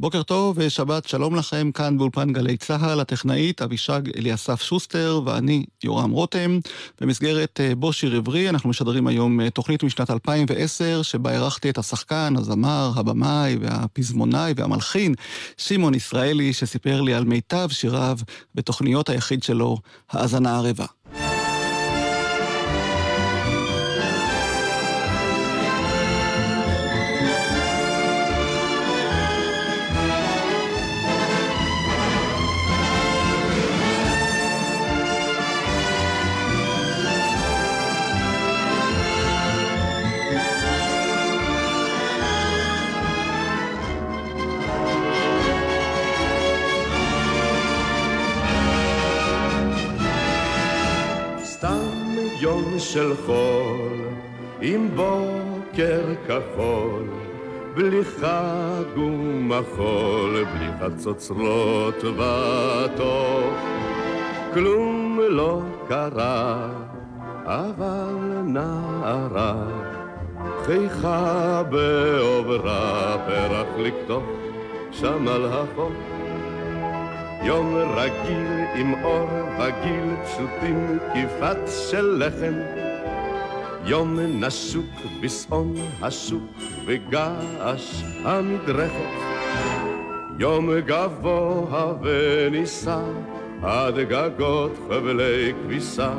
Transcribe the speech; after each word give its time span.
בוקר 0.00 0.22
טוב 0.22 0.56
ושבת 0.58 1.08
שלום 1.08 1.34
לכם, 1.34 1.72
כאן 1.72 1.98
באולפן 1.98 2.32
גלי 2.32 2.56
צה"ל, 2.56 3.00
הטכנאית 3.00 3.62
אבישג 3.62 4.00
אליסף 4.16 4.62
שוסטר 4.62 5.20
ואני 5.24 5.64
יורם 5.84 6.10
רותם. 6.10 6.58
במסגרת 7.00 7.60
אה, 7.60 7.74
בו 7.74 7.92
שיר 7.92 8.16
עברי 8.16 8.48
אנחנו 8.48 8.70
משדרים 8.70 9.06
היום 9.06 9.40
אה, 9.40 9.50
תוכנית 9.50 9.82
משנת 9.82 10.10
2010, 10.10 11.02
שבה 11.02 11.32
אירחתי 11.32 11.70
את 11.70 11.78
השחקן, 11.78 12.34
הזמר, 12.36 12.92
הבמאי 12.96 13.56
והפזמונאי 13.60 14.52
והמלחין 14.56 15.14
שמעון 15.56 15.94
ישראלי, 15.94 16.52
שסיפר 16.52 17.00
לי 17.00 17.14
על 17.14 17.24
מיטב 17.24 17.68
שיריו 17.70 18.18
בתוכניות 18.54 19.08
היחיד 19.08 19.42
שלו, 19.42 19.76
האזנה 20.10 20.56
ערבה. 20.56 20.86
של 52.92 53.12
חול, 53.26 53.98
עם 54.60 54.88
בוקר 54.96 56.02
כחול, 56.26 57.08
בלי 57.74 58.04
חג 58.04 58.98
ומחול, 58.98 60.44
בלי 60.44 60.68
חצוצרות 60.80 62.04
וטוב. 62.04 63.54
כלום 64.54 65.20
לא 65.28 65.60
קרה, 65.88 66.68
אבל 67.44 68.14
נערה, 68.44 69.54
חיכה 70.64 71.62
בעוברה, 71.70 73.16
פרח 73.26 73.66
לקטוף 73.78 74.24
שם 74.92 75.28
על 75.28 75.46
החוף. 75.46 75.92
יום 77.42 77.76
רגיל 77.76 78.64
עם 78.74 79.04
אור 79.04 79.28
וגיל 79.58 80.16
פשוטים 80.24 80.98
כפת 81.14 81.58
של 81.90 82.22
לחם 82.24 82.54
יום 83.84 84.20
נסוק 84.20 84.86
בשעון 85.20 85.74
השוק 86.02 86.52
וגעש 86.86 88.02
המדרכת. 88.24 89.28
יום 90.38 90.70
גבוה 90.78 91.94
ונישא 92.02 93.00
עד 93.62 93.94
גגות 93.98 94.72
חבלי 94.88 95.52
כביסה 95.64 96.10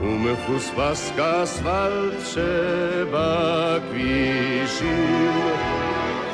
ומפוספס 0.00 1.12
כאספלט 1.16 2.14
שבכבישים. 2.24 3.28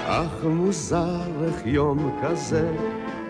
אך 0.06 0.44
מוזר 0.44 1.44
איך 1.44 1.62
יום 1.64 2.20
כזה 2.22 2.70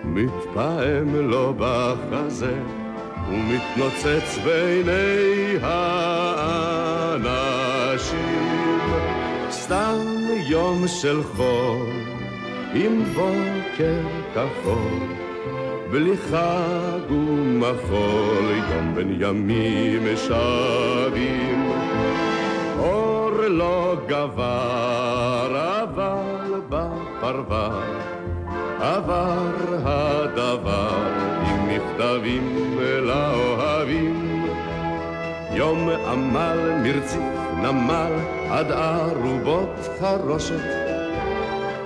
מתפעם 0.05 1.15
לו 1.15 1.55
בחזה 1.59 2.55
ומתנוצץ 3.29 4.39
בעיני 4.45 5.57
האנשים. 5.63 7.15
סתם 9.51 9.99
יום 10.49 10.89
של 10.89 11.23
חול 11.23 11.87
עם 12.75 13.05
בוקר 13.05 14.03
כחול 14.35 15.09
בלי 15.91 16.17
חג 16.17 17.11
ומחול 17.11 18.51
יום 18.71 18.95
בין 18.95 19.17
ימים 19.21 20.17
שבים 20.17 21.71
אור 22.79 23.31
לא 23.31 23.97
גבר 24.07 25.83
אבל 25.83 26.61
בפרבר 26.69 28.14
עבר 28.85 29.53
הדבר 29.85 31.13
עם 31.47 31.69
מכתבים 31.69 32.79
לאוהבים. 33.03 34.47
יום 35.53 35.89
עמל 35.89 36.71
מרציף 36.83 37.23
נמל 37.63 38.13
עד 38.51 38.73
ארובות 38.73 39.89
חרושת. 40.01 40.65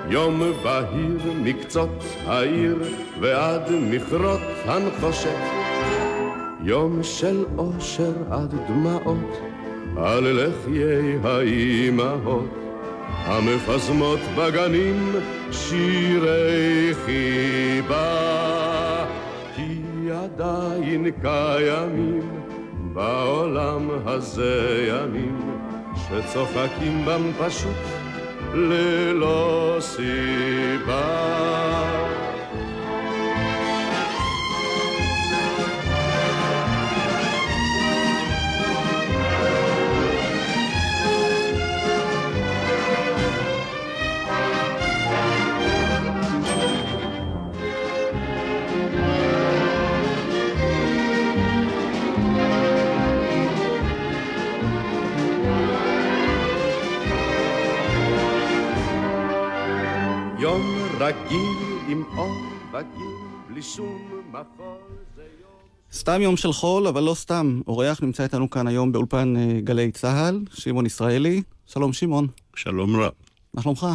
יום 0.09 0.43
בהיר 0.65 1.33
מקצות 1.43 2.05
העיר 2.27 2.77
ועד 3.21 3.63
מכרות 3.91 4.41
הנחושת. 4.65 5.39
יום 6.63 7.03
של 7.03 7.45
אושר 7.59 8.13
עד 8.31 8.55
דמעות 8.69 9.41
על 9.97 10.25
לחיי 10.25 11.19
האימהות. 11.25 12.68
המפזמות 13.25 14.21
בגנים 14.37 15.13
שירי 15.53 16.95
חיבה, 17.05 18.15
כי 19.57 19.81
עדיין 20.13 21.11
קיימים 21.23 22.31
בעולם 22.93 23.89
הזה 24.07 24.87
ימים 24.89 25.59
שצוחקים 25.95 27.05
בם 27.05 27.33
פשוט 27.39 27.77
ללא 28.55 29.77
סיבה. 29.81 31.29
רגיל 61.09 61.79
עם 61.89 62.05
אור 62.17 62.35
וגיל, 62.73 63.17
בלי 63.49 63.63
שום 63.63 64.23
מחול 64.31 64.77
זה 65.17 65.23
יום... 65.41 65.51
סתם 65.93 66.23
יום 66.23 66.37
של 66.37 66.53
חול, 66.53 66.87
אבל 66.87 67.03
לא 67.03 67.15
סתם. 67.15 67.61
אורח 67.67 68.03
נמצא 68.03 68.23
איתנו 68.23 68.51
כאן 68.51 68.67
היום 68.67 68.93
באולפן 68.93 69.37
אה, 69.37 69.61
גלי 69.61 69.93
צה"ל, 69.93 70.41
שמעון 70.55 70.87
ישראלי. 70.87 71.43
שלום 71.67 71.93
שמעון. 71.93 72.27
שלום 72.57 72.97
רב. 72.97 73.13
מה 73.55 73.63
שלומך? 73.63 73.87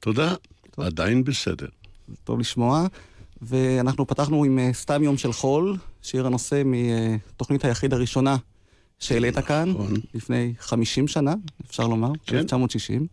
תודה, 0.00 0.34
טוב. 0.70 0.84
עדיין 0.84 1.24
בסדר. 1.24 1.66
טוב 2.24 2.40
לשמוע. 2.40 2.86
ואנחנו 3.42 4.06
פתחנו 4.06 4.44
עם 4.44 4.58
אה, 4.58 4.70
סתם 4.72 5.02
יום 5.02 5.16
של 5.16 5.32
חול, 5.32 5.76
שיר 6.02 6.26
הנושא 6.26 6.62
מתוכנית 6.64 7.64
היחיד 7.64 7.94
הראשונה 7.94 8.36
שהעלית 8.98 9.38
כאן, 9.38 9.70
נכון. 9.70 9.94
לפני 10.14 10.54
50 10.58 11.08
שנה, 11.08 11.34
אפשר 11.66 11.86
לומר, 11.86 12.10
כן. 12.26 12.36
1960. 12.36 13.06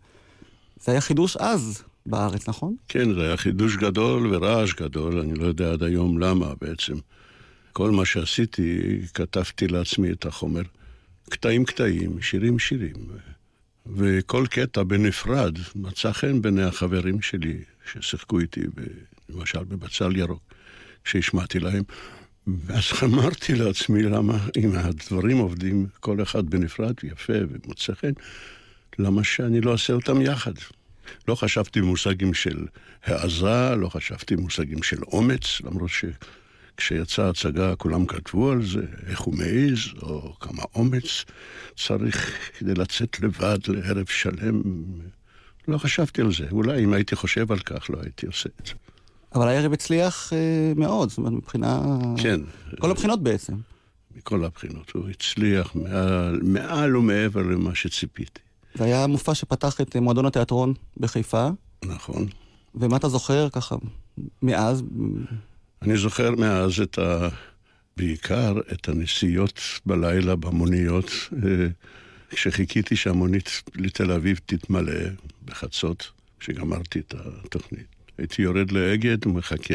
זה 0.80 0.92
היה 0.92 1.00
חידוש 1.00 1.36
אז, 1.36 1.82
בארץ, 2.06 2.48
נכון? 2.48 2.76
כן, 2.88 3.14
זה 3.14 3.22
היה 3.22 3.36
חידוש 3.36 3.76
גדול 3.76 4.34
ורעש 4.34 4.74
גדול, 4.74 5.18
אני 5.18 5.34
לא 5.34 5.46
יודע 5.46 5.72
עד 5.72 5.82
היום 5.82 6.18
למה 6.18 6.52
בעצם. 6.60 6.94
כל 7.72 7.90
מה 7.90 8.04
שעשיתי, 8.04 9.00
כתבתי 9.14 9.68
לעצמי 9.68 10.12
את 10.12 10.26
החומר. 10.26 10.62
קטעים 11.30 11.64
קטעים, 11.64 12.22
שירים 12.22 12.58
שירים. 12.58 12.94
וכל 13.86 14.46
קטע 14.50 14.82
בנפרד 14.82 15.58
מצא 15.74 16.12
חן 16.12 16.42
בעיני 16.42 16.62
החברים 16.62 17.22
שלי 17.22 17.58
ששיחקו 17.92 18.38
איתי, 18.40 18.60
למשל 19.28 19.64
בבצל 19.64 20.16
ירוק, 20.16 20.42
שהשמעתי 21.04 21.60
להם. 21.60 21.82
ואז 22.46 22.84
אמרתי 23.04 23.54
לעצמי, 23.54 24.02
למה 24.02 24.38
אם 24.56 24.70
הדברים 24.74 25.38
עובדים 25.38 25.86
כל 26.00 26.22
אחד 26.22 26.50
בנפרד 26.50 26.94
יפה 27.02 27.32
ומוצא 27.48 27.94
חן, 27.94 28.12
למה 28.98 29.24
שאני 29.24 29.60
לא 29.60 29.72
אעשה 29.72 29.92
אותם 29.92 30.20
יחד? 30.20 30.52
לא 31.28 31.34
חשבתי 31.34 31.80
במושגים 31.80 32.34
של 32.34 32.66
העזה, 33.04 33.74
לא 33.76 33.88
חשבתי 33.88 34.36
במושגים 34.36 34.82
של 34.82 35.02
אומץ, 35.02 35.60
למרות 35.64 35.90
שכשיצאה 35.90 37.26
ההצגה 37.26 37.76
כולם 37.76 38.06
כתבו 38.06 38.50
על 38.50 38.66
זה, 38.66 38.82
איך 39.06 39.20
הוא 39.20 39.34
מעז, 39.34 40.02
או 40.02 40.34
כמה 40.40 40.62
אומץ 40.74 41.24
צריך 41.76 42.38
כדי 42.58 42.74
לצאת 42.74 43.20
לבד 43.20 43.58
לערב 43.68 44.06
שלם. 44.06 44.62
לא 45.68 45.78
חשבתי 45.78 46.20
על 46.20 46.32
זה. 46.32 46.46
אולי 46.50 46.84
אם 46.84 46.92
הייתי 46.92 47.16
חושב 47.16 47.52
על 47.52 47.58
כך, 47.58 47.90
לא 47.90 47.98
הייתי 48.02 48.26
עושה 48.26 48.48
את 48.60 48.66
זה. 48.66 48.72
אבל 49.34 49.48
הערב 49.48 49.72
הצליח 49.72 50.32
אה, 50.32 50.72
מאוד, 50.76 51.08
זאת 51.08 51.18
אומרת, 51.18 51.32
מבחינה... 51.32 51.82
כן. 52.16 52.40
כל 52.78 52.90
הבחינות 52.90 53.22
בעצם. 53.22 53.54
מכל 54.16 54.44
הבחינות. 54.44 54.90
הוא 54.90 55.08
הצליח 55.08 55.74
מעל, 55.74 56.40
מעל 56.42 56.96
ומעבר 56.96 57.42
למה 57.42 57.74
שציפיתי. 57.74 58.40
זה 58.74 58.84
היה 58.84 59.06
מופע 59.06 59.34
שפתח 59.34 59.80
את 59.80 59.96
מועדון 59.96 60.26
התיאטרון 60.26 60.74
בחיפה, 60.96 61.48
נכון. 61.84 62.26
ומה 62.74 62.96
אתה 62.96 63.08
זוכר 63.08 63.48
ככה 63.48 63.76
מאז? 64.42 64.82
אני 65.82 65.96
זוכר 65.96 66.30
מאז 66.30 66.80
את 66.80 66.98
ה... 66.98 67.28
בעיקר 67.96 68.54
את 68.72 68.88
הנסיעות 68.88 69.60
בלילה 69.86 70.36
במוניות, 70.36 71.10
אה, 71.32 71.66
כשחיכיתי 72.30 72.96
שהמונית 72.96 73.62
לתל 73.74 74.12
אביב 74.12 74.40
תתמלא 74.46 74.92
בחצות, 75.44 76.10
כשגמרתי 76.40 76.98
את 76.98 77.14
התוכנית. 77.16 77.86
הייתי 78.18 78.42
יורד 78.42 78.70
לאגד 78.70 79.26
ומחכה, 79.26 79.74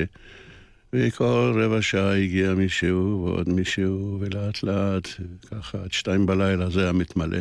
וכל 0.94 1.62
רבע 1.64 1.82
שעה 1.82 2.18
הגיע 2.18 2.54
מישהו 2.54 3.24
ועוד 3.26 3.50
מישהו, 3.50 4.18
ולאט 4.20 4.64
לאט, 4.64 5.08
ככה 5.52 5.78
עד 5.84 5.92
שתיים 5.92 6.26
בלילה 6.26 6.70
זה 6.70 6.84
היה 6.84 6.92
מתמלא. 6.92 7.40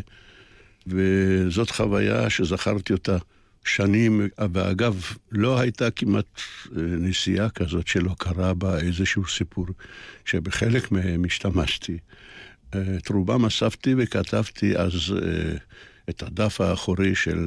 וזאת 0.89 1.71
חוויה 1.71 2.31
שזכרתי 2.31 2.93
אותה 2.93 3.17
שנים, 3.65 4.29
ואגב, 4.53 5.03
לא 5.33 5.59
הייתה 5.59 5.91
כמעט 5.91 6.41
אה, 6.77 6.83
נסיעה 6.83 7.51
כזאת 7.51 7.87
שלא 7.87 8.15
קרה 8.19 8.55
בה 8.55 8.79
איזשהו 8.79 9.29
סיפור, 9.29 9.67
שבחלק 10.25 10.93
מהם 10.93 11.25
השתמשתי. 11.25 11.99
אה, 12.75 12.81
את 12.97 13.09
רובם 13.09 13.45
אספתי 13.45 13.95
וכתבתי 13.99 14.77
אז 14.77 14.93
אה, 15.23 15.57
את 16.09 16.23
הדף 16.23 16.61
האחורי 16.61 17.15
של, 17.15 17.47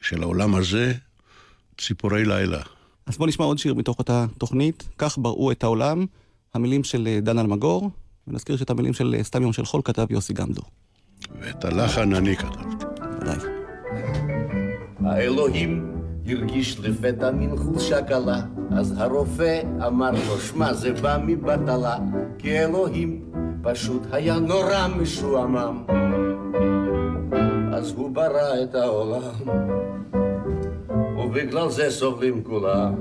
של 0.00 0.22
העולם 0.22 0.54
הזה, 0.54 0.94
ציפורי 1.78 2.24
לילה. 2.24 2.62
אז 3.06 3.16
בוא 3.16 3.26
נשמע 3.26 3.44
עוד 3.44 3.58
שיר 3.58 3.74
מתוך 3.74 3.98
אותה 3.98 4.26
תוכנית, 4.38 4.88
כך 4.98 5.18
בראו 5.18 5.52
את 5.52 5.64
העולם, 5.64 6.06
המילים 6.54 6.84
של 6.84 7.18
דן 7.22 7.38
אלמגור, 7.38 7.90
ונזכיר 8.28 8.56
שאת 8.56 8.70
המילים 8.70 8.92
של 8.92 9.16
סתם 9.22 9.42
יום 9.42 9.52
של 9.52 9.64
חול 9.64 9.80
כתב 9.84 10.06
יוסי 10.10 10.32
גמדו. 10.32 10.62
ואת 11.40 11.64
הלחן 11.64 12.14
אני 12.14 12.36
כתבתי. 12.36 12.84
האלוהים 15.04 15.94
הרגיש 16.26 16.80
לפתע 16.80 17.30
מין 17.30 17.56
חולשה 17.56 18.02
קלה, 18.02 18.40
אז 18.70 18.94
הרופא 18.98 19.60
אמר 19.86 20.10
לו, 20.10 20.38
שמע, 20.40 20.72
זה 20.72 20.92
בא 20.92 21.18
מבטלה, 21.26 21.96
כי 22.38 22.58
אלוהים 22.58 23.20
פשוט 23.62 24.02
היה 24.12 24.38
נורא 24.38 24.88
משועמם. 24.96 25.84
אז 27.72 27.92
הוא 27.96 28.10
ברא 28.10 28.62
את 28.62 28.74
העולם, 28.74 29.48
ובגלל 31.18 31.70
זה 31.70 31.90
סובלים 31.90 32.44
כולם. 32.44 32.94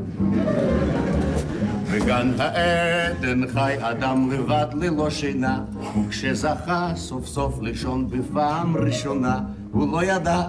בגן 1.92 2.32
העדן 2.40 3.48
חי 3.48 3.76
אדם 3.80 4.32
לבד 4.32 4.66
ללא 4.74 5.10
שינה, 5.10 5.64
וכשזכה 6.08 6.92
סוף 6.96 7.26
סוף 7.26 7.62
לישון 7.62 8.10
בפעם 8.10 8.78
ראשונה, 8.78 9.40
הוא 9.72 9.92
לא 9.92 10.04
ידע 10.04 10.42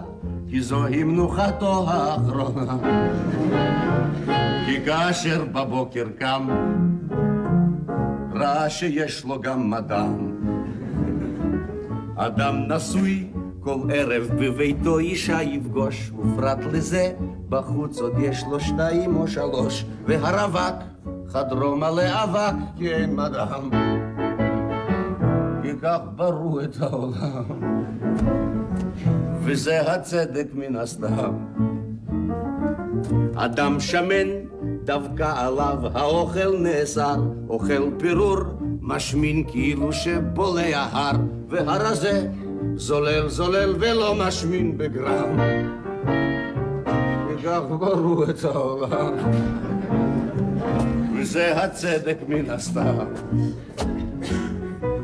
כי 0.50 0.60
זוהי 0.60 1.04
מנוחתו 1.04 1.90
האחרונה. 1.90 2.76
כי 4.66 4.84
כאשר 4.86 5.44
בבוקר 5.52 6.06
קם, 6.18 6.48
ראה 8.34 8.70
שיש 8.70 9.24
לו 9.24 9.40
גם 9.40 9.70
מדם. 9.70 10.14
אדם 12.16 12.56
נשוי 12.68 13.26
כל 13.60 13.78
ערב 13.92 14.30
בביתו 14.38 14.98
אישה 14.98 15.42
יפגוש, 15.42 16.10
ופרט 16.18 16.58
לזה 16.72 17.12
בחוץ 17.48 18.00
עוד 18.00 18.12
יש 18.18 18.44
לו 18.50 18.60
שתיים 18.60 19.16
או 19.16 19.28
שלוש, 19.28 19.84
והרווק 20.06 20.74
חדרו 21.32 21.76
מלא 21.76 22.24
אבק 22.24 22.54
כי 22.76 22.94
אין 22.94 23.16
מדם. 23.16 23.70
כי 25.62 25.68
כך 25.82 25.98
ברו 26.16 26.60
את 26.60 26.76
העולם. 26.80 27.44
וזה 29.42 29.92
הצדק 29.92 30.46
מן 30.54 30.76
הסתם. 30.76 31.32
אדם 33.34 33.80
שמן, 33.80 34.28
דווקא 34.84 35.32
עליו 35.36 35.78
האוכל 35.94 36.58
נאסר, 36.58 37.16
אוכל 37.48 37.90
פירור, 37.98 38.38
משמין 38.80 39.44
כאילו 39.48 39.92
שבולע 39.92 40.86
הר, 40.92 41.16
והרזה 41.48 42.28
זולל 42.74 43.28
זולל 43.28 43.74
ולא 43.80 44.14
משמין 44.14 44.78
בגרם. 44.78 45.38
וכך 47.28 47.60
ברו 47.68 48.24
את 48.24 48.44
העולם, 48.44 49.12
וזה 51.20 51.62
הצדק 51.62 52.16
מן 52.28 52.50
הסתם. 52.50 52.96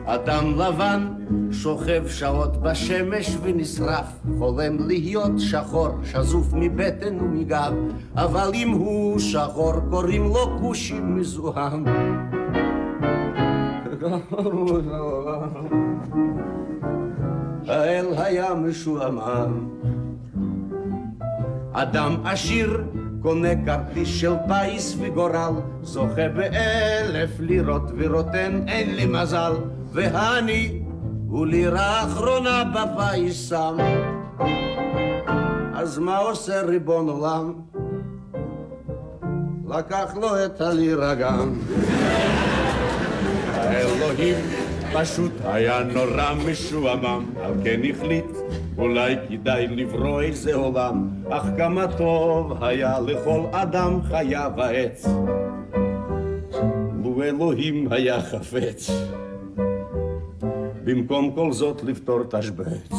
אדם 0.05 0.61
לבן 0.61 1.09
שוכב 1.53 2.09
שעות 2.09 2.57
בשמש 2.57 3.37
ונשרף, 3.43 4.07
חולם 4.39 4.87
להיות 4.87 5.33
שחור, 5.39 5.89
שזוף 6.05 6.53
מבטן 6.53 7.21
ומגב, 7.21 7.73
אבל 8.15 8.51
אם 8.55 8.71
הוא 8.71 9.19
שחור 9.19 9.75
קוראים 9.91 10.25
לו 10.25 10.59
כושי 10.61 11.01
מזוהם. 11.01 11.85
האל 17.67 18.07
היה 18.17 18.55
משועמם. 18.55 19.69
אדם 21.73 22.15
עשיר 22.25 22.85
קונה 23.25 23.49
כרטיס 23.67 24.09
של 24.09 24.33
פיס 24.49 24.97
וגורל, 25.01 25.53
זוכה 25.83 26.29
באלף 26.29 27.31
לירות 27.41 27.83
ורוטן 27.97 28.65
אין 28.69 28.95
לי 28.95 29.07
מזל, 29.07 29.53
והני 29.93 30.83
הוא 31.29 31.47
לירה 31.47 32.03
אחרונה 32.03 32.65
בפיס 32.75 33.49
שם. 33.49 33.77
אז 35.75 35.99
מה 35.99 36.19
עושה 36.19 36.63
ריבון 36.63 37.09
עולם? 37.09 37.53
לקח 39.69 40.15
לו 40.21 40.45
את 40.45 40.61
הלירה 40.61 41.15
גם. 41.15 41.55
האלוהים 43.55 44.45
פשוט 44.93 45.33
היה 45.45 45.83
נורא 45.83 46.35
משועמם, 46.47 47.25
על 47.43 47.53
כן 47.65 47.81
החליט 47.91 48.31
אולי 48.79 49.17
כדאי 49.29 49.67
לברוא 49.67 50.23
איזה 50.23 50.55
עולם, 50.55 51.09
אך 51.31 51.45
כמה 51.57 51.87
טוב 51.97 52.65
היה 52.65 53.01
לכל 53.01 53.41
אדם 53.53 54.03
חיה 54.03 54.49
ועץ. 54.57 55.07
לו 57.05 57.23
אלוהים 57.23 57.93
היה 57.93 58.23
חפץ, 58.23 58.91
במקום 60.85 61.31
כל 61.35 61.53
זאת 61.53 61.85
לפתור 61.85 62.21
תשבץ. 62.31 62.93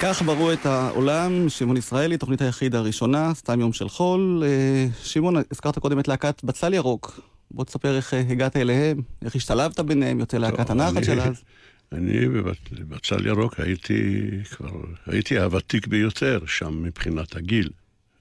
כך 0.00 0.22
ברו 0.22 0.52
את 0.52 0.66
העולם, 0.66 1.48
שמעון 1.48 1.76
ישראלי, 1.76 2.16
תוכנית 2.16 2.40
היחיד 2.40 2.74
הראשונה, 2.74 3.34
סתם 3.34 3.60
יום 3.60 3.72
של 3.72 3.88
חול. 3.88 4.42
אה, 4.46 4.86
שמעון, 5.02 5.36
הזכרת 5.50 5.78
קודם 5.78 6.00
את 6.00 6.08
להקת 6.08 6.44
בצל 6.44 6.74
ירוק. 6.74 7.20
בוא 7.50 7.64
תספר 7.64 7.96
איך 7.96 8.14
אה, 8.14 8.20
הגעת 8.20 8.56
אליהם, 8.56 9.00
איך 9.24 9.36
השתלבת 9.36 9.80
ביניהם, 9.80 10.20
יוצא 10.20 10.38
להקת 10.38 10.70
הנחת 10.70 11.04
של 11.04 11.20
אז. 11.20 11.42
אני 11.92 12.28
בבצל 12.72 13.26
ירוק 13.26 13.60
הייתי 13.60 14.30
כבר, 14.50 14.70
הייתי 15.06 15.38
הוותיק 15.38 15.86
ביותר 15.86 16.40
שם 16.46 16.82
מבחינת 16.82 17.36
הגיל. 17.36 17.70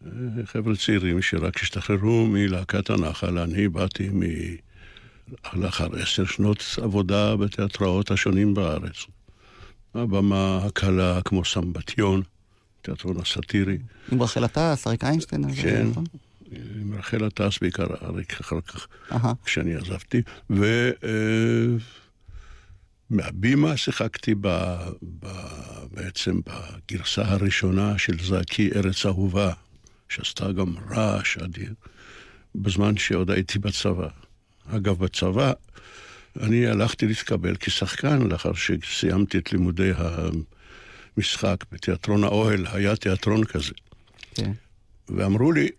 אה, 0.05 0.11
חבר'ה 0.45 0.75
צעירים 0.75 1.21
שרק 1.21 1.61
השתחררו 1.61 2.27
מלהקת 2.27 2.89
הנחל, 2.89 3.37
אני 3.37 3.67
באתי 3.67 4.09
מ... 4.09 4.21
לאחר 5.53 5.87
עשר 5.95 6.25
שנות 6.25 6.63
עבודה 6.81 7.35
בתיאטראות 7.35 8.11
השונים 8.11 8.53
בארץ. 8.53 9.05
הבמה 9.97 10.59
הקלה 10.65 11.21
כמו 11.25 11.45
סמבטיון, 11.45 12.21
תיאטרון 12.81 13.17
הסאטירי. 13.19 13.77
עם 14.11 14.21
רחל 14.21 14.43
עטס, 14.43 14.87
אריק 14.87 15.03
איינשטיין. 15.03 15.53
כן, 15.55 15.87
נכון? 15.91 16.03
עם 16.51 16.93
רחל 16.93 17.23
עטס 17.23 17.59
בעיקר, 17.61 17.85
אריק 18.03 18.41
אחר 18.41 18.61
כך. 18.61 18.87
כשאני 19.45 19.75
עזבתי. 19.75 20.21
ומהבימה 23.09 23.77
שיחקתי 23.77 24.35
ב, 24.41 24.47
ב, 25.19 25.27
בעצם 25.91 26.39
בגרסה 26.45 27.31
הראשונה 27.31 27.97
של 27.97 28.19
זעקי 28.23 28.69
ארץ 28.75 29.05
אהובה, 29.05 29.53
שעשתה 30.09 30.51
גם 30.51 30.73
רעש 30.89 31.37
אדיר, 31.37 31.73
בזמן 32.55 32.97
שעוד 32.97 33.31
הייתי 33.31 33.59
בצבא. 33.59 34.07
אגב, 34.69 34.99
בצבא 34.99 35.53
אני 36.41 36.67
הלכתי 36.67 37.07
להתקבל 37.07 37.55
כשחקן 37.59 38.21
לאחר 38.21 38.53
שסיימתי 38.53 39.37
את 39.37 39.51
לימודי 39.51 39.91
המשחק 41.17 41.63
בתיאטרון 41.71 42.23
האוהל, 42.23 42.65
היה 42.71 42.95
תיאטרון 42.95 43.43
כזה. 43.43 43.73
כן. 44.35 44.51
ואמרו 45.09 45.51
לי, 45.51 45.69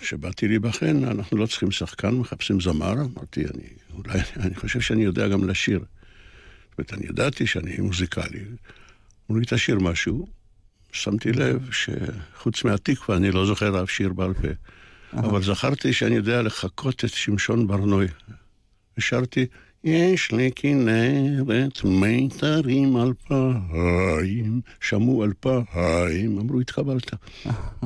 כשבאתי 0.00 0.48
להיבחן, 0.48 1.04
אנחנו 1.04 1.36
לא 1.36 1.46
צריכים 1.46 1.70
שחקן, 1.70 2.10
מחפשים 2.10 2.60
זמר. 2.60 2.92
אמרתי, 2.92 3.44
אני, 3.44 3.68
אולי, 3.94 4.20
אני 4.36 4.54
חושב 4.54 4.80
שאני 4.80 5.04
יודע 5.04 5.28
גם 5.28 5.48
לשיר. 5.48 5.84
אומרת, 6.78 6.92
אני 6.92 7.06
ידעתי 7.06 7.46
שאני 7.46 7.76
מוזיקלי. 7.78 8.40
אמרו 9.30 9.40
לי, 9.40 9.46
תשאיר 9.48 9.78
משהו. 9.78 10.26
שמתי 10.92 11.32
לב 11.32 11.68
שחוץ 11.72 12.64
מהתקווה 12.64 13.16
אני 13.16 13.30
לא 13.30 13.46
זוכר 13.46 13.82
אף 13.82 13.90
שיר 13.90 14.12
בעל 14.12 14.34
פה. 14.34 14.48
אבל 15.12 15.42
זכרתי 15.42 15.92
שאני 15.92 16.14
יודע 16.14 16.42
לחקות 16.42 17.04
את 17.04 17.10
שמשון 17.10 17.66
ברנוי. 17.66 18.06
ושרתי, 18.98 19.46
יש 19.84 20.32
לי 20.32 20.50
כנרת 20.56 21.84
מיתרים 21.84 22.96
אלפיים, 22.96 24.60
שמעו 24.80 25.24
אלפיים, 25.24 26.38
אמרו, 26.38 26.60
התקבלת. 26.60 27.10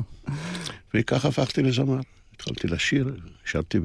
וכך 0.93 1.25
הפכתי 1.25 1.63
לזמר. 1.63 1.99
התחלתי 2.35 2.67
לשיר, 2.67 3.15
שרתי 3.45 3.77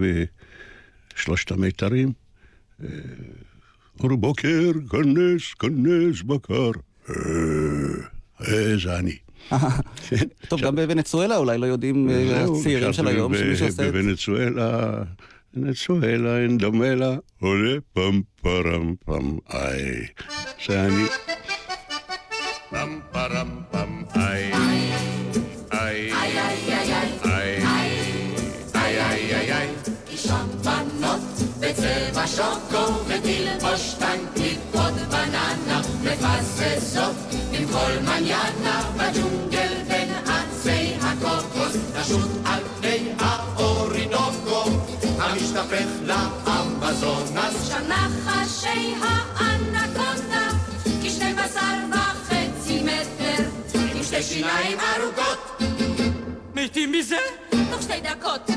בשלושת 1.15 1.51
המיתרים. 1.51 2.13
אור 4.01 4.17
בוקר, 4.17 4.73
כנס, 4.91 5.55
כנס 5.59 6.23
בקר. 6.23 6.71
זה 8.77 8.99
אני. 8.99 9.17
טוב, 10.49 10.61
גם 10.61 10.77
בוונצואלה 10.77 11.37
אולי 11.37 11.59
לא 11.59 11.67
יודעים 11.67 12.09
הצעירים 12.35 12.93
של 12.93 13.09
היום 13.09 13.35
שמישהו 13.35 13.67
עושה 13.67 13.67
את 13.67 13.73
זה. 13.73 13.93
בוונצואלה, 13.93 15.03
ונצואלה 15.55 16.39
אין 16.39 16.59
דומה 16.59 16.95
לה, 16.95 17.17
עולה 17.41 17.77
פם 17.93 18.21
פרם 18.43 18.95
פם 19.05 19.39
איי. 19.53 20.07
זה 20.67 20.85
אני. 20.85 21.05
פם 22.71 22.99
פרם 23.13 23.61
פם 23.71 24.03
איי. 24.17 24.53
איי. 25.73 26.13
איי 26.13 26.39
איי 27.25 27.65
איי 28.75 29.35
איי 29.35 29.53
איי 29.53 29.69
לישון 30.11 30.49
בנות 30.65 31.21
בצבע 31.61 32.27
שוקו 32.27 32.93
ותלבוש 33.07 33.95
טנקית 33.95 34.59
עוד 34.73 34.95
בננה 35.11 35.83
מפזזות 36.03 37.17
עם 37.53 37.67
כל 37.73 37.93
מניאנה 38.05 38.91
בג'ונגל 38.97 39.75
בין 39.89 40.09
עצי 40.27 40.95
הקוקוס 41.01 41.77
לשוט 41.99 42.31
על 42.45 42.58
נחשי 48.69 48.95
האנקונדה 49.39 50.49
כשני 51.03 51.35
בשר 51.35 51.77
וחצי 51.91 52.83
מטר 52.83 53.45
עם 53.95 54.03
שתי 54.03 54.23
שיניים 54.23 54.79
ארוכות. 54.81 55.63
מתים 56.55 56.93
מזה? 56.93 57.17
תוך 57.71 57.83
שתי 57.83 58.01
דקות. 58.01 58.51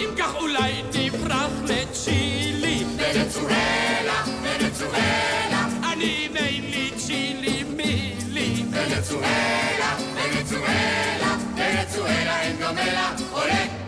אם 0.00 0.10
כך 0.18 0.34
אולי 0.34 0.82
נברח 0.94 1.50
לצ'ילי. 1.64 2.84
ונצואלה, 2.96 4.22
ונצואלה. 4.42 5.66
אני 5.92 6.28
ואין 6.34 6.70
לי 6.70 6.90
צ'ילי 6.96 7.64
מילי. 7.64 8.64
ונצואלה, 8.70 9.96
ונצואלה 10.14 11.36
ונצואלה 11.56 12.40
אין 12.42 12.56
דומה 12.56 12.84
לה 12.84 13.12
עולה 13.30 13.85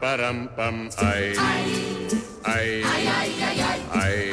פרם 0.00 0.46
פם 0.56 0.88
איי. 1.02 1.32
איי. 2.46 2.84
איי 2.84 3.08
איי 3.08 3.32
איי 3.42 3.62
איי. 3.92 4.32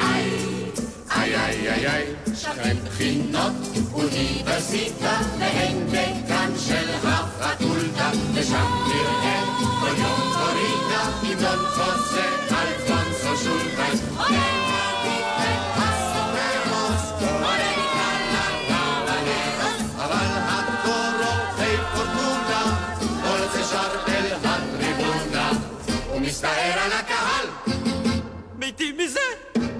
איי 1.16 1.36
איי 1.36 1.70
איי 1.70 1.88
איי. 1.88 2.04
שכן 2.34 2.76
בחינות 2.84 3.52
אוניברסיטה 3.92 5.20
והן 5.38 5.86
דקן 5.86 6.52
של 6.58 6.88
הפקולטה 7.04 8.10
ושם 8.34 8.70
נראה 8.88 9.44
כל 9.80 10.00
יום 10.02 10.32
קורינה 10.34 11.20
עם 11.22 11.38
דון 11.38 11.66
חוזה 11.66 12.26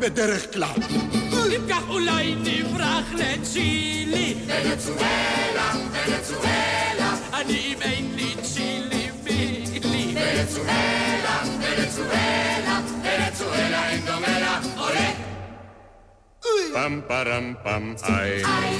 בדרך 0.02 0.54
כלל 0.54 0.80
אם 1.56 1.66
כך 1.68 1.82
אולי 1.88 2.34
נברח 2.34 3.12
לצ'ילי 3.12 4.34
ונצואלה, 4.46 5.72
ונצואלה 5.92 7.16
אני 7.34 7.74
ואין 7.78 8.12
לי 8.16 8.34
צ'ילי 8.42 9.10
מילי 9.24 10.14
ונצואלה, 10.14 11.42
ונצואלה, 11.60 12.80
ונצואלה 13.02 13.90
אין 13.90 14.00
דומה 14.06 14.40
לה 14.40 14.60
עולה 14.76 15.10
פם 16.72 17.00
פרם 17.08 17.54
פם 17.62 17.94
איי. 18.02 18.42
איי. 18.44 18.72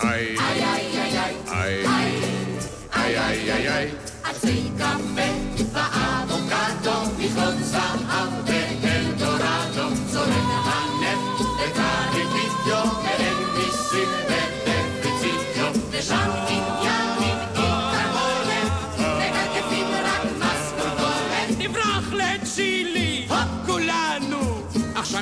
איי 0.00 0.36
איי 0.38 0.70
איי 0.70 1.34
איי 1.52 1.86
איי. 1.86 2.16
איי 2.94 3.18
איי 3.18 3.52
איי 3.52 3.68
איי. 3.68 3.90
עצי 4.24 4.70
קפה 4.78 5.30
ואבוקדו 5.72 7.00
מכלון 7.18 7.62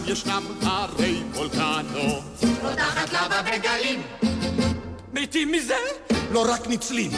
ישנם 0.06 0.42
הרי 0.62 1.22
וולקנו. 1.34 2.22
רותחת 2.62 3.12
לבה 3.12 3.42
בגלים 3.42 4.02
מתים 5.12 5.52
מזה? 5.52 5.76
לא 6.32 6.52
רק 6.52 6.66
ניצלים. 6.66 7.10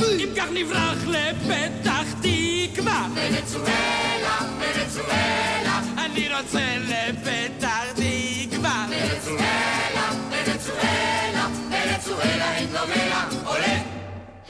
אם 0.00 0.28
כך 0.36 0.46
נברח 0.54 0.98
לפתח 1.06 2.04
תקווה. 2.22 3.08
ונצואלה, 3.14 4.38
ונצואלה, 4.58 5.80
אני 5.98 6.28
רוצה 6.34 6.76
לפתח 6.78 7.84
תקווה. 7.94 8.86
ונצואלה, 8.90 10.10
ונצואלה, 10.30 11.46
ונצואלה 11.70 12.54
אין 12.56 12.66
דומה 12.66 13.08
לה 13.08 13.24
עולה 13.44 13.87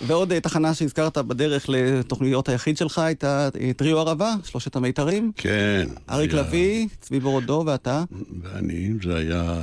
ועוד 0.06 0.32
אה, 0.32 0.40
תחנה 0.40 0.74
שהזכרת 0.74 1.18
בדרך 1.18 1.66
לתוכניות 1.68 2.48
היחיד 2.48 2.76
שלך 2.76 2.98
הייתה 2.98 3.48
אה, 3.60 3.70
טריו 3.76 3.98
ערבה, 3.98 4.34
שלושת 4.44 4.76
המיתרים. 4.76 5.32
כן. 5.36 5.88
אריק 6.10 6.32
היה- 6.34 6.42
לביא, 6.42 6.88
צבי 7.00 7.20
בורודו 7.20 7.64
ואתה. 7.66 8.04
ואני, 8.42 8.90
זה 9.02 9.16
היה... 9.16 9.60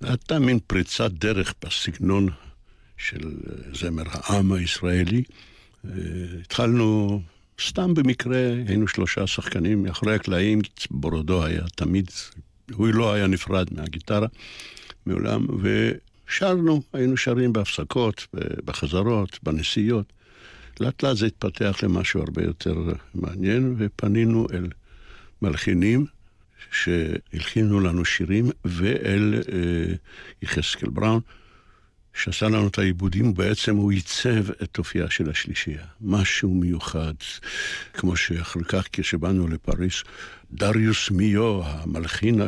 הייתה 0.00 0.38
מין 0.38 0.58
פריצת 0.66 1.10
דרך 1.10 1.54
בסגנון 1.64 2.28
של 2.96 3.18
אה, 3.48 3.54
זמר 3.74 4.02
העם 4.10 4.52
הישראלי. 4.52 5.22
התחלנו 6.40 7.20
סתם 7.68 7.94
במקרה, 7.94 8.38
היינו 8.66 8.88
שלושה 8.88 9.26
שחקנים 9.26 9.82
מאחורי 9.82 10.14
הקלעים, 10.14 10.60
בורודו 10.90 11.44
היה 11.44 11.62
תמיד, 11.76 12.10
הוא 12.74 12.88
לא 12.88 13.12
היה 13.12 13.26
נפרד 13.26 13.66
מהגיטרה 13.70 14.26
מעולם, 15.06 15.46
ושרנו, 16.32 16.82
היינו 16.92 17.16
שרים 17.16 17.52
בהפסקות, 17.52 18.26
בחזרות, 18.64 19.38
בנסיעות. 19.42 20.12
לאט 20.80 21.02
לאט 21.02 21.16
זה 21.16 21.26
התפתח 21.26 21.78
למשהו 21.82 22.20
הרבה 22.20 22.42
יותר 22.42 22.74
מעניין, 23.14 23.74
ופנינו 23.78 24.46
אל 24.52 24.68
מלחינים 25.42 26.06
שהלחינו 26.70 27.80
לנו 27.80 28.04
שירים, 28.04 28.50
ואל 28.64 29.34
אה, 29.52 29.94
יחזקאל 30.42 30.90
בראון, 30.90 31.20
שעשה 32.14 32.46
לנו 32.46 32.68
את 32.68 32.78
העיבודים, 32.78 33.30
ובעצם 33.30 33.76
הוא 33.76 33.92
עיצב 33.92 34.50
את 34.62 34.78
אופייה 34.78 35.10
של 35.10 35.30
השלישייה. 35.30 35.84
משהו 36.00 36.54
מיוחד, 36.54 37.14
כמו 37.92 38.16
שאחר 38.16 38.62
כך 38.68 38.88
כשבאנו 38.92 39.48
לפריס, 39.48 40.02
דריוס 40.52 41.10
מיו, 41.10 41.60
המלחין 41.64 42.40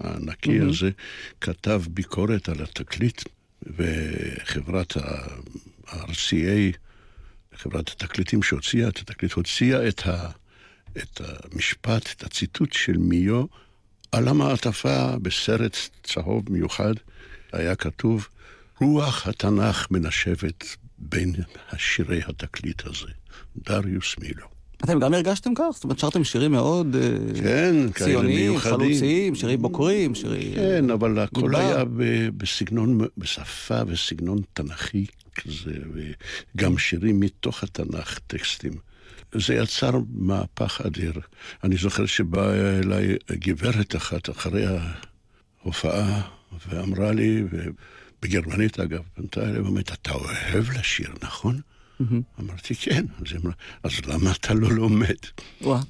הענקי 0.00 0.60
mm-hmm. 0.60 0.68
הזה, 0.68 0.90
כתב 1.40 1.82
ביקורת 1.90 2.48
על 2.48 2.62
התקליט, 2.62 3.22
וחברת 3.62 4.96
ה-RCA, 4.96 6.76
חברת 7.54 7.88
התקליטים 7.88 8.42
שהוציאה 8.42 8.88
את 8.88 8.98
התקליט, 8.98 9.32
הוציאה 9.32 9.88
את, 9.88 10.06
ה, 10.06 10.30
את 10.96 11.20
המשפט, 11.20 12.12
את 12.16 12.24
הציטוט 12.24 12.72
של 12.72 12.96
מיו, 12.96 13.44
על 14.12 14.28
המעטפה 14.28 15.16
בסרט 15.22 15.76
צהוב 16.02 16.52
מיוחד, 16.52 16.94
היה 17.52 17.76
כתוב, 17.76 18.28
רוח 18.80 19.26
התנ"ך 19.26 19.86
מנשבת 19.90 20.64
בין 20.98 21.32
השירי 21.70 22.20
התקליט 22.26 22.86
הזה. 22.86 23.12
דריוס 23.56 24.16
מילו. 24.18 24.46
אתם 24.84 25.00
גם 25.00 25.14
הרגשתם 25.14 25.54
כך? 25.54 25.64
זאת 25.72 25.84
אומרת, 25.84 25.98
שרתם 25.98 26.24
שירים 26.24 26.52
מאוד 26.52 26.96
אה, 26.96 27.40
כן, 27.42 27.92
ציוניים. 27.92 28.58
חלוציים, 28.58 29.34
שירים 29.34 29.62
בוקרים, 29.62 30.14
שירים... 30.14 30.54
כן, 30.54 30.90
אבל 30.90 31.18
הכל. 31.18 31.56
היה 31.56 31.84
בסגנון, 32.36 32.98
בשפה 33.18 33.80
וסגנון 33.86 34.38
תנכי 34.52 35.06
כזה, 35.34 35.74
וגם 36.54 36.78
שירים 36.78 37.20
מתוך 37.20 37.62
התנ"ך, 37.62 38.18
טקסטים. 38.26 38.72
זה 39.34 39.54
יצר 39.54 39.90
מהפך 40.14 40.80
אדיר. 40.86 41.12
אני 41.64 41.76
זוכר 41.76 42.06
שבאה 42.06 42.78
אליי 42.78 43.16
גברת 43.32 43.96
אחת 43.96 44.30
אחרי 44.30 44.64
ההופעה, 45.62 46.20
ואמרה 46.68 47.12
לי, 47.12 47.42
בגרמנית 48.22 48.80
אגב, 48.80 49.02
פנתה 49.14 49.48
אליי 49.48 49.60
ואומרת, 49.60 49.92
אתה 49.92 50.12
אוהב 50.12 50.70
לשיר, 50.78 51.10
נכון? 51.22 51.60
אמרתי, 52.40 52.74
כן. 52.74 53.04
אז 53.18 53.32
היא 53.32 53.40
אמרה, 53.40 53.52
אז 53.82 53.92
למה 54.06 54.32
אתה 54.32 54.54
לא 54.54 54.70
לומד? 54.72 55.16
וואה. 55.62 55.80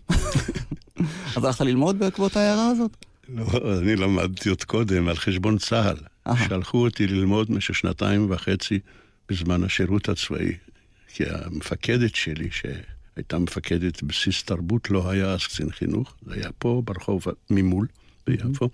אז 1.37 1.45
הלכת 1.45 1.61
ללמוד 1.61 1.99
בעקבות 1.99 2.37
ההערה 2.37 2.68
הזאת? 2.68 3.04
לא, 3.28 3.78
אני 3.78 3.97
למדתי 3.97 4.49
עוד 4.49 4.64
קודם, 4.64 5.09
על 5.09 5.16
חשבון 5.16 5.59
צה"ל. 5.59 5.97
שלחו 6.49 6.78
אותי 6.78 7.06
ללמוד 7.06 7.49
במשך 7.50 7.75
שנתיים 7.75 8.30
וחצי 8.30 8.78
בזמן 9.28 9.64
השירות 9.64 10.09
הצבאי. 10.09 10.52
כי 11.09 11.25
המפקדת 11.30 12.14
שלי, 12.14 12.49
שהייתה 12.50 13.38
מפקדת 13.38 14.02
בסיס 14.02 14.42
תרבות, 14.42 14.90
לא 14.90 15.11
היה 15.11 15.33
אז 15.33 15.47
קצין 15.47 15.71
חינוך, 15.71 16.14
זה 16.26 16.35
היה 16.35 16.50
פה 16.59 16.83
ברחוב 16.85 17.25
ממול, 17.50 17.87
ביפו. 18.26 18.71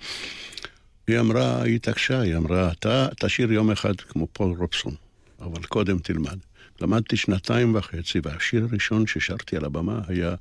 היא 1.07 1.21
אמרה, 1.21 1.63
היא 1.63 1.75
התעקשה, 1.75 2.21
היא 2.21 2.37
אמרה, 2.37 2.73
אתה 2.73 3.09
תשאיר 3.21 3.53
יום 3.53 3.71
אחד 3.71 4.01
כמו 4.01 4.27
פול 4.33 4.55
רובסון, 4.59 4.95
אבל 5.41 5.63
קודם 5.63 5.99
תלמד. 5.99 6.39
למדתי 6.81 7.17
שנתיים 7.17 7.75
וחצי, 7.75 8.19
והשיר 8.23 8.67
הראשון 8.71 9.07
ששרתי 9.07 9.57
על 9.57 9.65
הבמה 9.65 10.01
היה 10.09 10.35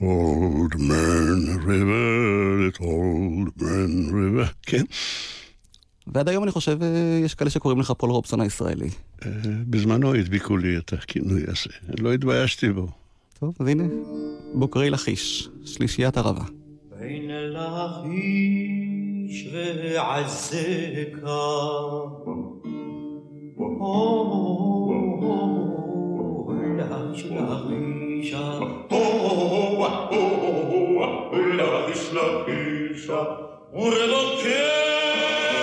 Old 0.00 0.74
Man 0.74 1.64
River, 1.64 2.68
את 2.68 2.76
Old 2.76 3.62
Man 3.62 4.10
River, 4.12 4.52
כן. 4.62 4.84
ועד 6.06 6.28
היום 6.28 6.44
אני 6.44 6.52
חושב, 6.52 6.82
אה, 6.82 7.20
יש 7.24 7.34
כאלה 7.34 7.50
שקוראים 7.50 7.80
לך 7.80 7.92
פול 7.98 8.10
רובסון 8.10 8.40
הישראלי. 8.40 8.88
אה, 9.24 9.30
בזמנו 9.44 10.14
הדביקו 10.14 10.56
לי 10.56 10.76
את 10.78 10.92
הכינוי 10.92 11.42
הזה, 11.48 11.70
לא 11.98 12.12
התביישתי 12.12 12.72
בו. 12.72 12.88
טוב, 13.40 13.54
אז 13.60 13.66
הנה, 13.66 13.84
בוקרי 14.54 14.90
לכיש, 14.90 15.48
שלישיית 15.64 16.16
ערבה. 16.16 16.44
בין 17.00 17.30
לכיש 17.30 18.99
ועזקה 19.92 21.20
לכיש 31.50 32.12
לכישה 32.12 33.24
לכיש 33.72 35.59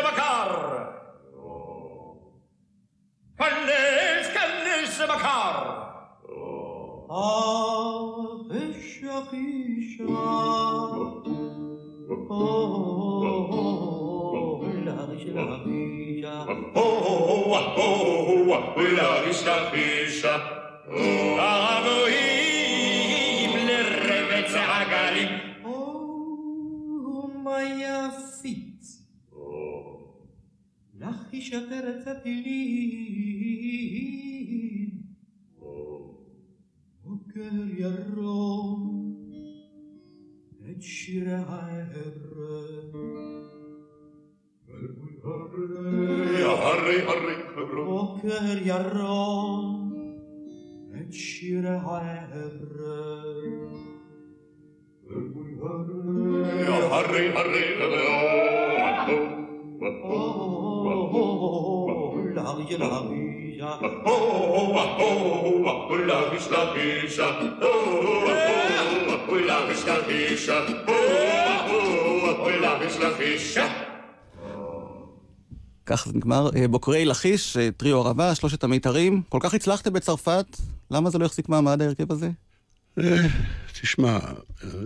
כנס 0.00 0.12
בקר 0.12 0.48
כנס 3.38 4.26
כנס 4.34 5.00
בקר 5.00 5.80
אך 7.10 8.50
אישה 8.50 9.20
אישה 9.32 10.04
להגיש 14.84 15.26
להגישה 15.34 16.44
להגיש 18.96 19.46
להגישה 19.46 20.36
أخي 31.10 31.40
شكرت 31.40 32.22
لي 32.26 32.60
وكر 37.04 37.52
يروم 37.78 39.00
أجر 40.62 41.34
عهر 41.34 41.92
يا 46.40 46.52
هري 46.64 46.98
هري 47.08 47.36
وكر 47.80 48.62
يروم 48.66 49.90
أجر 50.94 51.66
عهر 51.66 52.70
يا 56.68 56.78
هري 56.92 57.24
هري. 57.32 57.64
כך 75.86 76.06
זה 76.06 76.12
נגמר. 76.14 76.50
אה, 76.56 76.68
בוקרי 76.68 77.04
לכיש, 77.04 77.56
אה, 77.56 77.68
טריו 77.76 77.98
ערבה, 77.98 78.34
שלושת 78.34 78.64
המיתרים. 78.64 79.22
כל 79.28 79.38
כך 79.42 79.54
הצלחתם 79.54 79.92
בצרפת, 79.92 80.56
למה 80.90 81.10
זה 81.10 81.18
לא 81.18 81.24
החזיק 81.24 81.48
מעמד 81.48 81.82
ההרכב 81.82 82.12
הזה? 82.12 82.30
תשמע, 83.80 84.18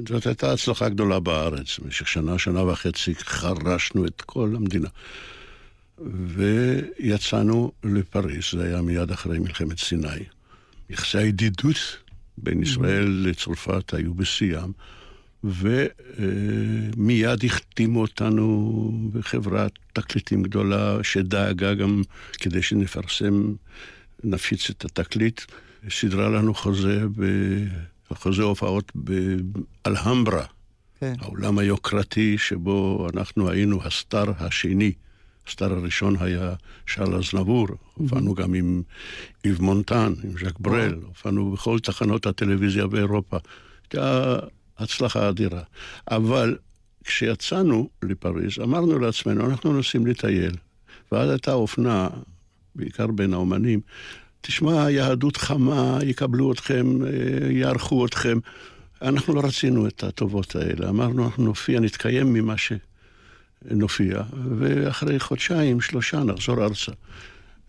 זאת 0.09 0.27
הייתה 0.27 0.53
הצלחה 0.53 0.89
גדולה 0.89 1.21
בארץ. 1.21 1.79
במשך 1.79 2.09
שנה, 2.09 2.39
שנה 2.39 2.63
וחצי 2.63 3.15
חרשנו 3.15 4.07
את 4.07 4.21
כל 4.21 4.53
המדינה. 4.57 4.89
ויצאנו 6.27 7.73
לפריז, 7.85 8.45
זה 8.53 8.65
היה 8.65 8.83
מיד 8.83 9.11
אחרי 9.11 9.39
מלחמת 9.39 9.79
סיני. 9.79 10.25
יחסי 10.91 11.19
הידידות 11.19 11.77
בין 12.39 12.63
ישראל 12.63 13.27
לצרפת 13.27 13.95
היו 13.95 14.15
בשיאם, 14.15 14.73
ומיד 15.45 17.45
החתימו 17.45 18.01
אותנו 18.01 18.93
בחברת 19.13 19.73
תקליטים 19.93 20.43
גדולה, 20.43 20.99
שדאגה 21.03 21.75
גם 21.75 22.03
כדי 22.33 22.63
שנפרסם, 22.63 23.55
נפיץ 24.25 24.71
את 24.71 24.85
התקליט. 24.85 25.41
סידרה 25.91 26.29
לנו 26.29 26.55
חוזה, 26.55 27.05
ב... 27.17 27.25
חוזה 28.15 28.43
הופעות 28.43 28.93
באלהמברה, 28.95 30.45
כן. 31.01 31.15
העולם 31.19 31.59
היוקרתי 31.59 32.39
שבו 32.39 33.07
אנחנו 33.15 33.51
היינו 33.51 33.83
הסטאר 33.85 34.33
השני 34.39 34.93
הסטאר 35.47 35.73
הראשון 35.73 36.17
היה 36.21 36.55
שאול 36.87 37.15
אזנבור, 37.15 37.69
הופענו 37.95 38.35
גם 38.35 38.55
עם 38.55 38.83
איב 39.45 39.63
מונטן, 39.63 40.13
עם 40.25 40.31
ז'ק 40.39 40.59
ברל, 40.59 40.95
הופענו 41.07 41.51
בכל 41.51 41.79
תחנות 41.79 42.27
הטלוויזיה 42.27 42.87
באירופה. 42.87 43.37
הייתה 43.83 44.37
הצלחה 44.79 45.29
אדירה. 45.29 45.63
אבל 46.11 46.57
כשיצאנו 47.05 47.89
לפריז, 48.03 48.59
אמרנו 48.63 48.99
לעצמנו, 48.99 49.47
אנחנו 49.51 49.73
נוסעים 49.73 50.07
לטייל. 50.07 50.57
ואז 51.13 51.31
הייתה 51.31 51.53
אופנה, 51.53 52.09
בעיקר 52.75 53.07
בין 53.07 53.35
האומנים, 53.35 53.81
תשמע, 54.47 54.91
יהדות 54.91 55.37
חמה, 55.37 55.99
יקבלו 56.03 56.53
אתכם, 56.53 56.87
אה, 57.07 57.53
יערכו 57.53 58.07
אתכם. 58.07 58.39
אנחנו 59.03 59.35
לא 59.35 59.41
רצינו 59.45 59.87
את 59.87 60.05
הטובות 60.05 60.57
האלה. 60.57 60.89
אמרנו, 60.89 61.25
אנחנו 61.25 61.45
נופיע, 61.45 61.81
נתקיים 61.81 62.33
ממה 62.33 62.55
שנופיע, 62.57 64.23
ואחרי 64.59 65.21
חודשיים, 65.21 65.81
שלושה, 65.81 66.23
נחזור 66.23 66.65
ארצה. 66.65 66.93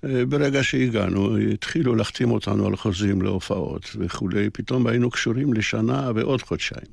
אה, 0.05 0.25
ברגע 0.25 0.63
שהגענו, 0.63 1.37
התחילו 1.37 1.95
להחתים 1.95 2.31
אותנו 2.31 2.67
על 2.67 2.75
חוזים 2.75 3.21
להופעות 3.21 3.95
וכולי, 3.99 4.49
פתאום 4.49 4.87
היינו 4.87 5.09
קשורים 5.09 5.53
לשנה 5.53 6.11
ועוד 6.15 6.41
חודשיים. 6.41 6.87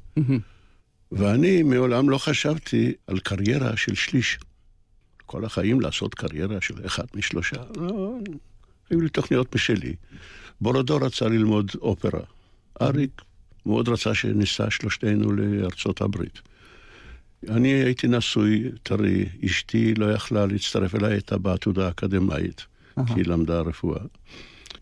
ואני 1.12 1.62
מעולם 1.62 2.10
לא 2.10 2.18
חשבתי 2.18 2.92
על 3.06 3.18
קריירה 3.18 3.76
של 3.76 3.94
שליש. 3.94 4.38
כל 5.26 5.44
החיים 5.44 5.80
לעשות 5.80 6.14
קריירה 6.14 6.60
של 6.60 6.74
אחד 6.86 7.04
משלושה. 7.14 7.56
לא, 7.76 8.18
היו 8.92 9.00
לי 9.00 9.08
תוכניות 9.08 9.54
משלי. 9.54 9.94
בורודו 10.60 10.96
רצה 10.96 11.28
ללמוד 11.28 11.70
אופרה. 11.80 12.20
אריק 12.82 13.22
מאוד 13.66 13.88
רצה 13.88 14.14
שניסע 14.14 14.70
שלושתנו 14.70 15.32
לארצות 15.32 16.00
הברית. 16.00 16.40
אני 17.48 17.68
הייתי 17.68 18.08
נשוי, 18.08 18.70
טרי, 18.82 19.28
אשתי 19.44 19.94
לא 19.94 20.12
יכלה 20.12 20.46
להצטרף 20.46 20.94
אליי, 20.94 21.12
הייתה 21.12 21.38
בעתודה 21.38 21.88
אקדמאית, 21.88 22.66
כי 22.94 23.12
היא 23.16 23.24
למדה 23.26 23.60
רפואה. 23.60 24.00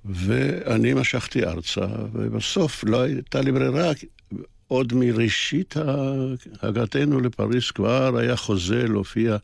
ואני 0.05 0.95
משכתי 0.95 1.45
ארצה, 1.45 1.87
ובסוף 2.13 2.85
לא 2.85 3.01
הייתה 3.01 3.41
לי 3.41 3.53
ברירה, 3.53 3.93
עוד 4.69 4.93
מראשית 4.95 5.75
הגעתנו 6.63 7.21
לפריז 7.21 7.71
כבר 7.71 8.17
היה 8.17 8.37
חוזה 8.37 8.89
להופיע 8.89 9.37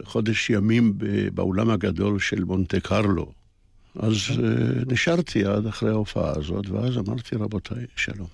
לחודש 0.00 0.50
ימים 0.50 0.92
באולם 1.34 1.70
הגדול 1.70 2.18
של 2.18 2.44
מונטה 2.44 2.80
קרלו. 2.80 3.39
אז 3.96 4.14
uh, 4.14 4.92
נשארתי 4.92 5.44
עד 5.44 5.66
אחרי 5.66 5.90
ההופעה 5.90 6.32
הזאת, 6.36 6.68
ואז 6.68 6.98
אמרתי, 6.98 7.36
רבותיי, 7.36 7.86
שלום. 7.96 8.26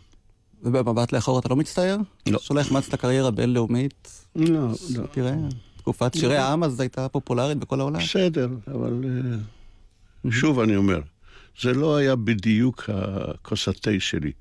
ובמבט 0.62 1.12
לאחור 1.12 1.38
אתה 1.38 1.49
לא 1.49 1.57
מצטער? 1.57 1.97
לא. 2.27 2.38
שלא 2.38 2.61
החמצת 2.61 2.95
קריירה 2.95 3.31
בינלאומית? 3.31 4.27
לא, 4.37 4.69
לא. 4.97 5.07
תראה, 5.12 5.35
תקופת 5.77 6.14
שירי 6.14 6.37
העם 6.37 6.64
אז 6.64 6.81
הייתה 6.81 7.09
פופולרית 7.09 7.59
בכל 7.59 7.81
העולם. 7.81 8.01
בסדר, 8.01 8.49
אבל 8.69 9.05
uh, 10.25 10.33
שוב 10.33 10.61
אני 10.61 10.77
אומר, 10.77 11.01
זה 11.61 11.73
לא 11.73 11.97
היה 11.97 12.16
בדיוק 12.16 12.90
הכוס 12.92 13.69
התה 13.69 13.90
שלי. 13.99 14.33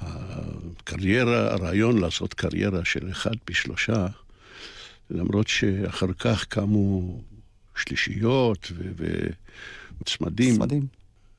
הקריירה, 0.00 1.52
הרעיון 1.52 1.98
לעשות 1.98 2.34
קריירה 2.34 2.84
של 2.84 3.10
אחד 3.10 3.34
בשלושה, 3.50 4.06
למרות 5.10 5.48
שאחר 5.48 6.12
כך 6.18 6.44
קמו 6.44 7.20
שלישיות 7.76 8.72
וצמדים. 8.96 9.46
צמדים. 10.04 10.58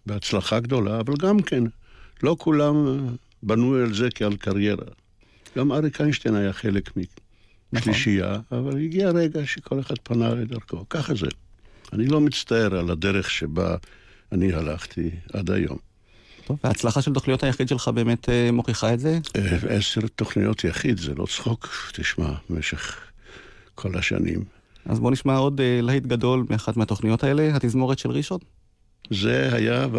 בהצלחה 0.05 0.59
גדולה, 0.59 0.99
אבל 0.99 1.13
גם 1.19 1.41
כן, 1.41 1.63
לא 2.23 2.35
כולם 2.39 3.07
בנו 3.43 3.75
על 3.75 3.93
זה 3.93 4.07
כעל 4.15 4.35
קריירה. 4.35 4.85
גם 5.57 5.71
אריק 5.71 6.01
איינשטיין 6.01 6.35
היה 6.35 6.53
חלק 6.53 6.89
משלישייה, 7.73 8.39
אבל 8.51 8.77
הגיע 8.77 9.09
רגע 9.09 9.45
שכל 9.45 9.79
אחד 9.79 9.95
פנה 10.03 10.29
לדרכו. 10.29 10.85
ככה 10.89 11.15
זה. 11.15 11.27
אני 11.93 12.07
לא 12.07 12.21
מצטער 12.21 12.75
על 12.75 12.91
הדרך 12.91 13.31
שבה 13.31 13.75
אני 14.31 14.53
הלכתי 14.53 15.09
עד 15.33 15.51
היום. 15.51 15.77
טוב, 16.45 16.57
וההצלחה 16.63 17.01
של 17.01 17.13
תוכניות 17.13 17.43
היחיד 17.43 17.67
שלך 17.67 17.87
באמת 17.87 18.29
אה, 18.29 18.51
מוכיחה 18.51 18.93
את 18.93 18.99
זה? 18.99 19.19
אה, 19.35 19.57
עשר 19.69 20.01
תוכניות 20.15 20.63
יחיד, 20.63 20.97
זה 20.97 21.15
לא 21.15 21.25
צחוק, 21.25 21.69
תשמע, 21.93 22.29
במשך 22.49 22.97
כל 23.75 23.97
השנים. 23.97 24.56
אז 24.87 24.99
בוא 24.99 25.11
נשמע 25.11 25.37
עוד 25.37 25.61
אה, 25.61 25.79
להיט 25.81 26.05
גדול 26.05 26.45
מאחת 26.49 26.77
מהתוכניות 26.77 27.23
האלה, 27.23 27.55
התזמורת 27.55 27.99
של 27.99 28.09
ראשון. 28.11 28.39
זה 29.09 29.49
היה 29.51 29.87
ב... 29.87 29.97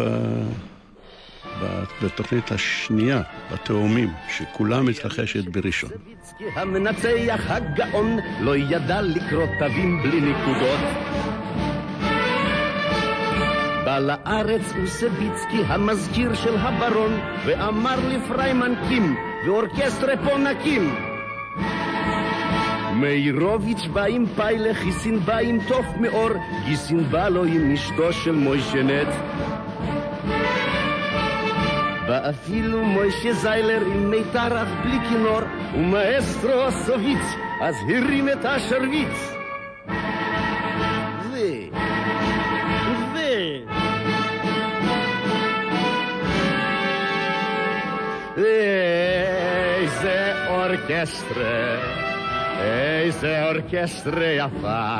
ב... 1.61 1.83
בתוכנית 2.03 2.51
השנייה, 2.51 3.21
בתאומים, 3.53 4.09
שכולה 4.37 4.81
מתרחשת 4.81 5.43
בראשון. 5.47 5.89
המנצח 6.55 7.41
הגאון 7.47 8.17
לא 8.41 8.57
ידע 8.57 9.01
לקרוא 9.01 9.45
תווים 9.59 10.03
בלי 10.03 10.21
נקודות. 10.21 10.79
בא 13.85 13.99
לארץ 13.99 14.61
אוסביצקי 14.81 15.63
המזכיר 15.67 16.33
של 16.33 16.57
הברון 16.57 17.19
ואמר 17.45 18.07
לפריימן 18.07 18.73
קים 18.87 19.15
ואורקסטרה 19.45 20.13
פה 20.17 20.37
נקים 20.37 20.95
מאירוביץ' 22.99 23.87
בא 23.93 24.03
עם 24.03 24.25
פיילה, 24.35 24.73
חיסין 24.73 25.19
בא 25.19 25.37
עם 25.37 25.59
תוף 25.67 25.85
מאור, 25.99 26.29
גיסין 26.65 27.03
בא 27.11 27.29
לו 27.29 27.43
עם 27.43 27.73
אשתו 27.73 28.13
של 28.13 28.31
מוישנט. 28.31 29.07
בא 32.07 32.29
אפילו 32.29 32.85
מוישה 32.85 33.33
זיילר 33.33 33.81
עם 33.85 34.09
מיתר 34.09 34.63
אך 34.63 34.69
בלי 34.83 34.97
כינור, 35.09 35.41
ומאסטרו 35.73 36.61
הסוביץ 36.61 37.35
אז 37.61 37.75
הרים 37.89 38.29
את 38.29 38.45
השרביץ. 38.45 39.39
איזה 49.99 50.33
אורקסטרה, 50.47 51.98
איזה 52.59 53.49
אורקסטרה 53.49 54.25
יפה. 54.25 54.95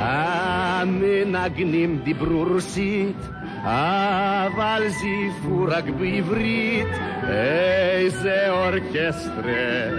המנגנים 0.00 1.98
דיברו 2.04 2.44
רוסית, 2.44 3.28
אבל 3.64 4.82
זיפו 4.88 5.64
רק 5.68 5.84
בעברית. 5.84 6.88
איזה 7.28 8.50
אורקסטרה, 8.50 9.90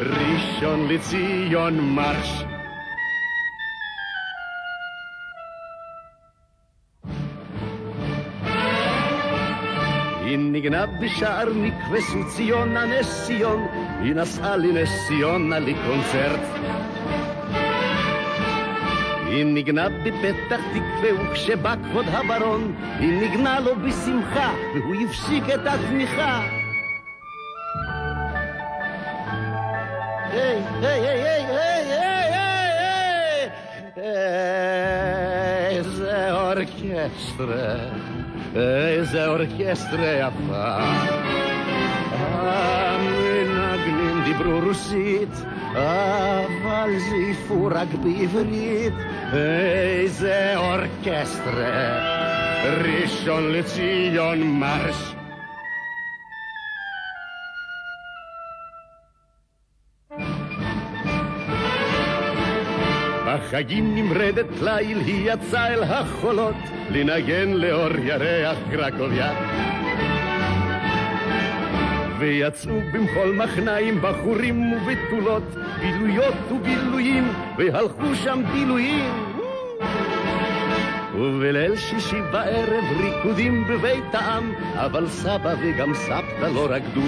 ראשון 0.00 0.88
לציון 0.88 1.80
מרש. 1.80 2.44
היא 10.51 10.51
ניגנה 10.51 10.85
בשער 10.85 11.53
מקווה 11.55 11.99
ציונה 12.35 12.85
נס 12.85 13.25
ציון, 13.25 13.67
היא 14.01 14.15
נסעה 14.15 14.57
לנס 14.57 14.89
ציונה 15.07 15.59
לקונצרט. 15.59 16.39
היא 19.25 19.45
ניגנה 19.45 19.87
בפתח 19.89 20.61
תקווה, 20.73 21.29
וכשבא 21.31 21.75
כבוד 21.83 22.05
הברון, 22.07 22.75
היא 22.99 23.19
ניגנה 23.19 23.59
לו 23.59 23.75
בשמחה, 23.75 24.53
והוא 24.73 24.95
הפסיק 24.95 25.43
את 25.43 25.67
התמיכה. 25.67 26.47
היי, 30.31 30.61
היי, 30.81 31.07
היי, 31.07 31.23
היי, 31.23 31.45
היי, 31.53 31.93
היי, 31.93 32.69
היי, 33.95 35.77
איזה 35.77 36.33
אורקסטרה, 36.33 37.75
איזה 38.56 39.26
אורקסטרה 39.26 40.06
יפה. 40.06 40.78
המנגנים 42.90 44.24
דיברו 44.24 44.60
רוסית, 44.60 45.44
אבל 45.70 46.90
זייפו 46.98 47.68
רק 47.70 47.88
בעברית. 48.02 48.94
איזה 49.32 50.52
אורקסטרה, 50.56 51.98
ראשון 52.84 53.52
לציון 53.52 54.42
מרש. 54.42 55.14
בחגים 63.52 63.94
נמרדת 63.94 64.60
ליל, 64.62 64.98
היא 64.98 65.32
יצאה 65.32 65.74
אל 65.74 65.82
החולות, 65.82 66.54
לנגן 66.90 67.50
לאור 67.50 67.98
ירח 68.02 68.58
קרקוביה. 68.70 69.32
ויצאו 72.18 72.80
במחול 72.92 73.36
מחניים 73.36 74.00
בחורים 74.02 74.72
ובתולות, 74.72 75.42
בילויות 75.80 76.34
ובילויים, 76.52 77.32
והלכו 77.58 78.14
שם 78.14 78.42
בילויים. 78.52 79.12
ובליל 81.14 81.76
שישי 81.76 82.20
בערב 82.32 82.84
ריקודים 83.00 83.64
בבית 83.68 84.14
העם, 84.14 84.52
אבל 84.74 85.08
סבא 85.08 85.54
וגם 85.62 85.94
סבתא 85.94 86.46
לא 86.54 86.66
רקדו. 86.70 87.06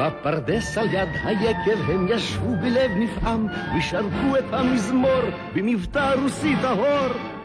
בפרדס 0.00 0.78
על 0.78 0.94
יד 0.94 1.08
היקב 1.24 1.90
הם 1.90 2.06
ישבו 2.08 2.56
בלב 2.56 2.90
נפעם 2.96 3.46
ושרקו 3.78 4.36
את 4.38 4.52
המזמור 4.54 5.22
במבטא 5.54 6.14
רוסי 6.22 6.54
טהור. 6.62 7.39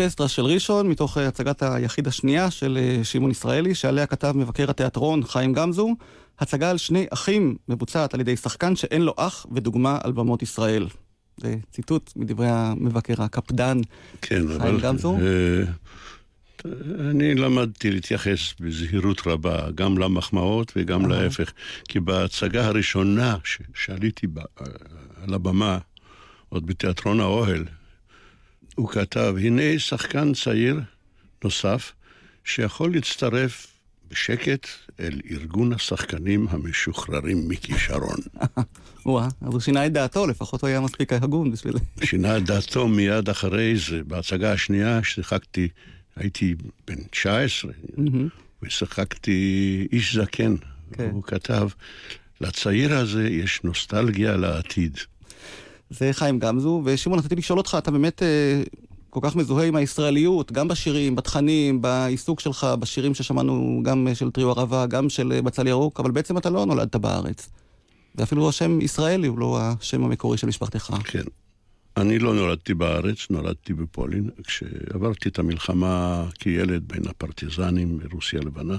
האורקסטרה 0.00 0.28
של 0.28 0.42
ראשון, 0.42 0.88
מתוך 0.88 1.18
אה, 1.18 1.28
הצגת 1.28 1.62
היחיד 1.62 2.06
השנייה 2.06 2.50
של 2.50 2.78
אה, 2.80 3.04
שמעון 3.04 3.30
ישראלי, 3.30 3.74
שעליה 3.74 4.06
כתב 4.06 4.32
מבקר 4.36 4.70
התיאטרון 4.70 5.24
חיים 5.24 5.52
גמזו, 5.52 5.96
הצגה 6.38 6.70
על 6.70 6.78
שני 6.78 7.06
אחים 7.10 7.56
מבוצעת 7.68 8.14
על 8.14 8.20
ידי 8.20 8.36
שחקן 8.36 8.76
שאין 8.76 9.02
לו 9.02 9.14
אח 9.16 9.46
ודוגמה 9.52 9.98
על 10.02 10.12
במות 10.12 10.42
ישראל. 10.42 10.86
זה 11.40 11.56
ציטוט 11.70 12.12
מדברי 12.16 12.46
המבקר 12.50 13.22
הקפדן 13.22 13.80
כן, 14.22 14.46
חיים 14.46 14.60
אבל... 14.60 14.80
גמזו. 14.80 15.16
אה, 15.16 15.62
אני 17.10 17.34
למדתי 17.34 17.90
להתייחס 17.90 18.54
בזהירות 18.60 19.26
רבה, 19.26 19.70
גם 19.74 19.98
למחמאות 19.98 20.72
וגם 20.76 21.06
להפך. 21.06 21.52
כי 21.88 22.00
בהצגה 22.00 22.66
הראשונה 22.66 23.36
שעליתי 23.74 24.26
אה, 24.38 24.64
על 25.22 25.34
הבמה, 25.34 25.78
עוד 26.48 26.66
בתיאטרון 26.66 27.20
האוהל, 27.20 27.64
הוא 28.74 28.88
כתב, 28.88 29.34
הנה 29.38 29.78
שחקן 29.78 30.34
צעיר 30.34 30.80
נוסף 31.44 31.92
שיכול 32.44 32.92
להצטרף 32.92 33.66
בשקט 34.10 34.66
אל 35.00 35.20
ארגון 35.30 35.72
השחקנים 35.72 36.46
המשוחררים 36.50 37.48
מכישרון. 37.48 38.18
וואה, 39.06 39.28
אז 39.40 39.52
הוא 39.52 39.60
שינה 39.60 39.86
את 39.86 39.92
דעתו, 39.92 40.26
לפחות 40.26 40.60
הוא 40.60 40.68
היה 40.68 40.80
מספיק 40.80 41.12
הגון 41.12 41.50
בשביל... 41.50 41.74
שינה 42.04 42.36
את 42.36 42.44
דעתו 42.44 42.88
מיד 42.88 43.28
אחרי 43.28 43.76
זה. 43.76 44.04
בהצגה 44.04 44.52
השנייה 44.52 45.02
שיחקתי, 45.02 45.68
הייתי 46.16 46.54
בן 46.86 47.02
19, 47.10 47.72
ושיחקתי 48.62 49.88
איש 49.92 50.16
זקן. 50.16 50.56
כן. 50.92 51.10
הוא 51.12 51.22
כתב, 51.22 51.68
לצעיר 52.40 52.98
הזה 52.98 53.28
יש 53.28 53.60
נוסטלגיה 53.64 54.36
לעתיד. 54.36 54.98
זה 55.98 56.12
חיים 56.12 56.38
גמזו, 56.38 56.82
ושמעון, 56.84 57.18
רציתי 57.18 57.36
לשאול 57.36 57.58
אותך, 57.58 57.76
אתה 57.78 57.90
באמת 57.90 58.22
אה, 58.22 58.62
כל 59.10 59.20
כך 59.22 59.36
מזוהה 59.36 59.66
עם 59.66 59.76
הישראליות, 59.76 60.52
גם 60.52 60.68
בשירים, 60.68 61.16
בתכנים, 61.16 61.82
בעיסוק 61.82 62.40
שלך, 62.40 62.66
בשירים 62.80 63.14
ששמענו, 63.14 63.80
גם 63.84 64.08
אה, 64.08 64.14
של 64.14 64.30
טריו 64.30 64.50
ערבה, 64.50 64.86
גם 64.86 65.08
של 65.08 65.32
אה, 65.32 65.42
בצל 65.42 65.66
ירוק, 65.66 66.00
אבל 66.00 66.10
בעצם 66.10 66.38
אתה 66.38 66.50
לא 66.50 66.66
נולדת 66.66 66.96
בארץ. 66.96 67.48
ואפילו 68.14 68.48
השם 68.48 68.80
ישראלי 68.80 69.26
הוא 69.26 69.38
לא 69.38 69.58
השם 69.60 70.04
המקורי 70.04 70.38
של 70.38 70.46
משפחתך. 70.46 70.90
כן. 71.04 71.22
אני 71.96 72.18
לא 72.18 72.34
נולדתי 72.34 72.74
בארץ, 72.74 73.26
נולדתי 73.30 73.74
בפולין. 73.74 74.30
כשעברתי 74.46 75.28
את 75.28 75.38
המלחמה 75.38 76.24
כילד 76.38 76.82
בין 76.88 77.02
הפרטיזנים 77.08 77.98
ברוסיה 77.98 78.40
הלבנה, 78.40 78.76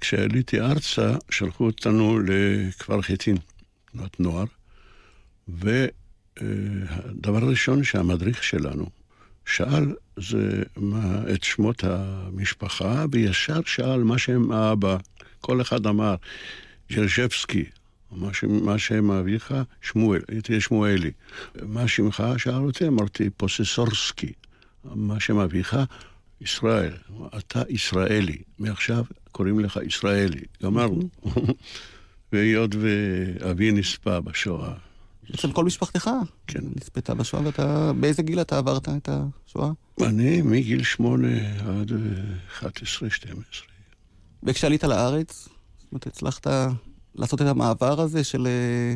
כשעליתי 0.00 0.60
ארצה, 0.60 1.14
שלחו 1.30 1.64
אותנו 1.66 2.18
לכפר 2.20 3.02
חיטין, 3.02 3.36
תנועת 3.92 4.20
נוער, 4.20 4.44
והדבר 6.40 7.44
הראשון 7.44 7.84
שהמדריך 7.84 8.44
שלנו 8.44 8.86
שאל 9.46 9.94
זה 10.16 10.62
מה, 10.76 11.22
את 11.34 11.44
שמות 11.44 11.84
המשפחה, 11.84 13.04
וישר 13.12 13.60
שאל 13.66 14.02
מה 14.02 14.18
שם 14.18 14.52
האבא. 14.52 14.96
כל 15.40 15.60
אחד 15.60 15.86
אמר, 15.86 16.14
ג'רז'בסקי, 16.92 17.64
מה, 18.12 18.34
ש... 18.34 18.44
מה 18.44 18.78
שם 18.78 19.10
אביך? 19.10 19.54
שמואל, 19.80 20.20
הייתי 20.28 20.60
שמואלי. 20.60 21.10
מה 21.62 21.88
שמך? 21.88 22.24
שאל 22.36 22.54
אותי, 22.54 22.88
אמרתי, 22.88 23.30
פוססורסקי. 23.30 24.32
מה 24.84 25.20
שם 25.20 25.38
אביך? 25.38 25.76
ישראל. 26.40 26.92
אתה 27.38 27.62
ישראלי. 27.68 28.38
מעכשיו 28.58 29.04
קוראים 29.32 29.60
לך 29.60 29.78
ישראלי. 29.86 30.42
גמרנו. 30.62 31.08
והיות 32.32 32.70
ואבי 32.74 33.72
נספה 33.72 34.20
בשואה. 34.20 34.74
בעצם 35.32 35.52
כל 35.52 35.64
משפחתך 35.64 36.10
כן. 36.46 36.60
נספתה 36.76 37.14
בשואה, 37.14 37.42
ואתה... 37.46 37.92
באיזה 38.00 38.22
גיל 38.22 38.40
אתה 38.40 38.58
עברת 38.58 38.88
את 38.88 39.08
השואה? 39.12 39.70
אני 40.02 40.42
מגיל 40.42 40.82
שמונה 40.82 41.28
עד 41.58 41.92
11, 42.52 43.10
12. 43.10 43.66
וכשעלית 44.42 44.84
לארץ, 44.84 45.48
זאת 45.78 45.92
אומרת, 45.92 46.06
הצלחת 46.06 46.46
לעשות 47.14 47.42
את 47.42 47.46
המעבר 47.46 48.00
הזה 48.00 48.24
של 48.24 48.46
אה, 48.46 48.94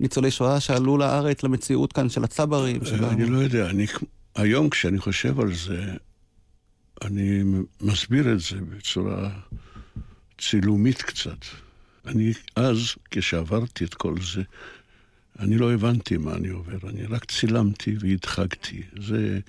ניצולי 0.00 0.30
שואה 0.30 0.60
שעלו 0.60 0.98
לארץ 0.98 1.42
למציאות 1.42 1.92
כאן 1.92 2.08
של 2.08 2.24
הצברים? 2.24 2.84
של 2.84 3.04
ה- 3.04 3.10
אני 3.10 3.26
לא 3.26 3.38
יודע, 3.38 3.70
אני, 3.70 3.86
היום 4.36 4.70
כשאני 4.70 4.98
חושב 4.98 5.40
על 5.40 5.54
זה, 5.54 5.92
אני 7.04 7.42
מסביר 7.80 8.32
את 8.32 8.40
זה 8.40 8.56
בצורה 8.60 9.30
צילומית 10.40 11.02
קצת. 11.02 11.38
אני 12.06 12.32
אז, 12.56 12.78
כשעברתי 13.10 13.84
את 13.84 13.94
כל 13.94 14.14
זה, 14.34 14.42
אני 15.38 15.58
לא 15.58 15.72
הבנתי 15.72 16.16
מה 16.16 16.34
אני 16.34 16.48
עובר, 16.48 16.88
אני 16.88 17.06
רק 17.06 17.24
צילמתי 17.24 17.96
והדחקתי. 18.00 18.82
זה 19.00 19.40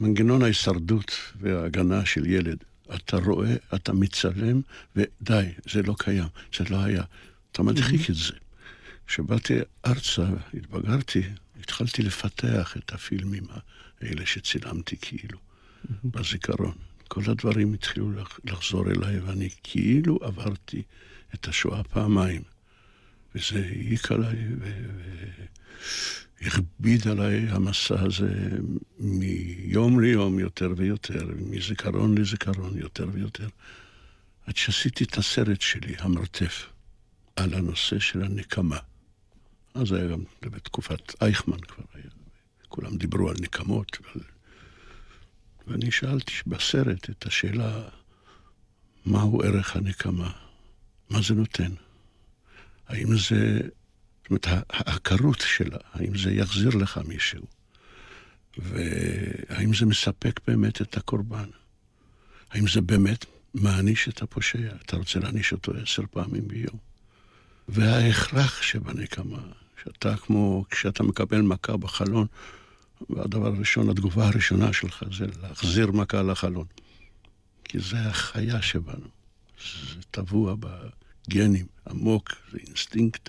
מנגנון 0.00 0.42
ההישרדות 0.42 1.12
וההגנה 1.40 2.06
של 2.06 2.26
ילד. 2.26 2.56
אתה 2.94 3.16
רואה, 3.16 3.54
אתה 3.74 3.92
מצלם, 3.92 4.60
ודי, 4.96 5.46
זה 5.70 5.82
לא 5.82 5.94
קיים, 5.98 6.28
זה 6.58 6.64
לא 6.70 6.76
היה. 6.84 7.02
אתה 7.52 7.62
מדחיק 7.62 8.10
את 8.10 8.14
זה. 8.14 8.32
כשבאתי 9.06 9.54
ארצה, 9.86 10.26
התבגרתי, 10.54 11.22
התחלתי 11.60 12.02
לפתח 12.02 12.74
את 12.76 12.92
הפילמים 12.92 13.44
האלה 14.00 14.26
שצילמתי 14.26 14.96
כאילו, 15.00 15.38
בזיכרון. 16.04 16.72
כל 17.08 17.22
הדברים 17.26 17.72
התחילו 17.74 18.12
לח- 18.12 18.40
לחזור 18.44 18.90
אליי, 18.90 19.18
ואני 19.20 19.48
כאילו 19.62 20.18
עברתי 20.22 20.82
את 21.34 21.48
השואה 21.48 21.82
פעמיים. 21.82 22.42
וזה 23.38 23.64
העיק 23.66 24.12
עליי 24.12 24.36
והכביד 26.40 27.08
עליי 27.08 27.48
המסע 27.48 28.02
הזה 28.02 28.48
מיום 28.98 30.00
ליום 30.00 30.38
יותר 30.38 30.72
ויותר, 30.76 31.26
מזיכרון 31.36 32.18
לזיכרון 32.18 32.78
יותר 32.78 33.08
ויותר, 33.12 33.48
עד 34.46 34.56
שעשיתי 34.56 35.04
את 35.04 35.18
הסרט 35.18 35.60
שלי, 35.60 35.94
המרתף, 35.98 36.66
על 37.36 37.54
הנושא 37.54 37.98
של 37.98 38.22
הנקמה. 38.22 38.78
אז 39.74 39.92
היה 39.92 40.06
גם 40.06 40.22
בתקופת 40.40 41.22
אייכמן 41.22 41.60
כבר 41.60 41.84
היה, 41.94 42.10
כולם 42.68 42.96
דיברו 42.96 43.30
על 43.30 43.36
נקמות, 43.40 43.98
ועל... 44.02 44.24
ואני 45.66 45.90
שאלתי 45.90 46.32
בסרט 46.46 47.10
את 47.10 47.26
השאלה, 47.26 47.88
מהו 49.06 49.42
ערך 49.42 49.76
הנקמה? 49.76 50.30
מה 51.10 51.22
זה 51.22 51.34
נותן? 51.34 51.72
האם 52.88 53.16
זה, 53.16 53.60
זאת 54.22 54.30
אומרת, 54.30 54.46
העקרות 54.70 55.40
שלה, 55.40 55.78
האם 55.92 56.18
זה 56.18 56.30
יחזיר 56.30 56.68
לך 56.68 57.00
מישהו? 57.06 57.44
והאם 58.58 59.74
זה 59.74 59.86
מספק 59.86 60.40
באמת 60.46 60.82
את 60.82 60.96
הקורבן? 60.96 61.48
האם 62.50 62.68
זה 62.68 62.80
באמת 62.80 63.24
מעניש 63.54 64.08
את 64.08 64.22
הפושע? 64.22 64.76
אתה 64.84 64.96
רוצה 64.96 65.18
להעניש 65.18 65.52
אותו 65.52 65.72
עשר 65.82 66.02
פעמים 66.10 66.48
ביום? 66.48 66.78
וההכרח 67.68 68.62
שבנקמה, 68.62 69.42
שאתה 69.84 70.16
כמו 70.16 70.64
כשאתה 70.70 71.02
מקבל 71.02 71.40
מכה 71.40 71.76
בחלון, 71.76 72.26
והדבר 73.10 73.46
הראשון, 73.46 73.90
התגובה 73.90 74.26
הראשונה 74.26 74.72
שלך 74.72 75.04
זה 75.18 75.26
להחזיר 75.42 75.92
מכה 75.92 76.22
לחלון. 76.22 76.66
כי 77.64 77.78
זה 77.78 77.98
החיה 78.00 78.62
שבנו. 78.62 79.08
זה 79.60 80.02
טבוע 80.10 80.54
בגנים, 81.28 81.66
עמוק, 81.88 82.32
זה 82.52 82.58
אינסטינקט. 82.66 83.28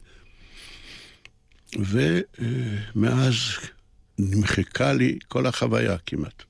ומאז 1.75 3.35
נמחקה 4.19 4.93
לי 4.93 5.19
כל 5.27 5.45
החוויה 5.45 5.97
כמעט. 5.97 6.43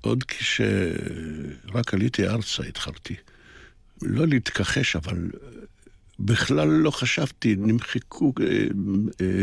עוד 0.00 0.24
כשרק 0.24 1.94
עליתי 1.94 2.28
ארצה 2.28 2.62
התחלתי. 2.62 3.14
לא 4.02 4.26
להתכחש, 4.26 4.96
אבל 4.96 5.30
בכלל 6.20 6.68
לא 6.68 6.90
חשבתי, 6.90 7.56
נמחקו, 7.58 8.32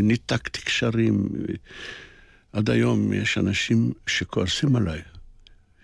ניתקתי 0.03 0.61
קשרים. 0.61 1.29
עד 2.53 2.69
היום 2.69 3.13
יש 3.13 3.37
אנשים 3.37 3.91
שכועסים 4.07 4.75
עליי, 4.75 5.01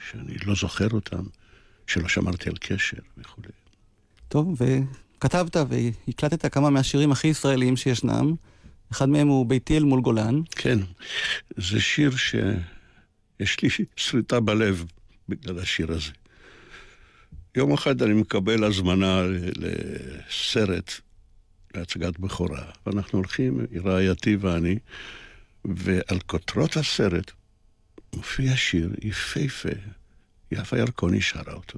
שאני 0.09 0.37
לא 0.45 0.55
זוכר 0.55 0.89
אותם, 0.89 1.23
שלא 1.87 2.07
שמרתי 2.07 2.49
על 2.49 2.55
קשר 2.59 2.97
וכולי. 3.17 3.49
טוב, 4.27 4.61
וכתבת 5.17 5.55
והקלטת 5.69 6.53
כמה 6.53 6.69
מהשירים 6.69 7.11
הכי 7.11 7.27
ישראליים 7.27 7.77
שישנם. 7.77 8.35
אחד 8.91 9.09
מהם 9.09 9.27
הוא 9.27 9.45
ביתי 9.45 9.77
אל 9.77 9.83
מול 9.83 10.01
גולן. 10.01 10.41
כן, 10.51 10.79
זה 11.57 11.79
שיר 11.79 12.11
שיש 12.15 13.61
לי 13.61 13.69
שריטה 13.95 14.39
בלב 14.39 14.85
בגלל 15.29 15.59
השיר 15.59 15.91
הזה. 15.91 16.11
יום 17.55 17.73
אחד 17.73 18.01
אני 18.01 18.13
מקבל 18.13 18.63
הזמנה 18.63 19.21
לסרט, 19.55 20.91
להצגת 21.75 22.19
בכורה, 22.19 22.63
ואנחנו 22.85 23.19
הולכים, 23.19 23.65
רעייתי 23.85 24.35
ואני, 24.35 24.75
ועל 25.65 26.19
כותרות 26.25 26.77
הסרט 26.77 27.31
מופיע 28.15 28.55
שיר 28.55 28.89
יפהפה, 29.01 29.69
יפה 30.51 30.77
ירקוני 30.77 31.21
שרה 31.21 31.53
אותו. 31.53 31.77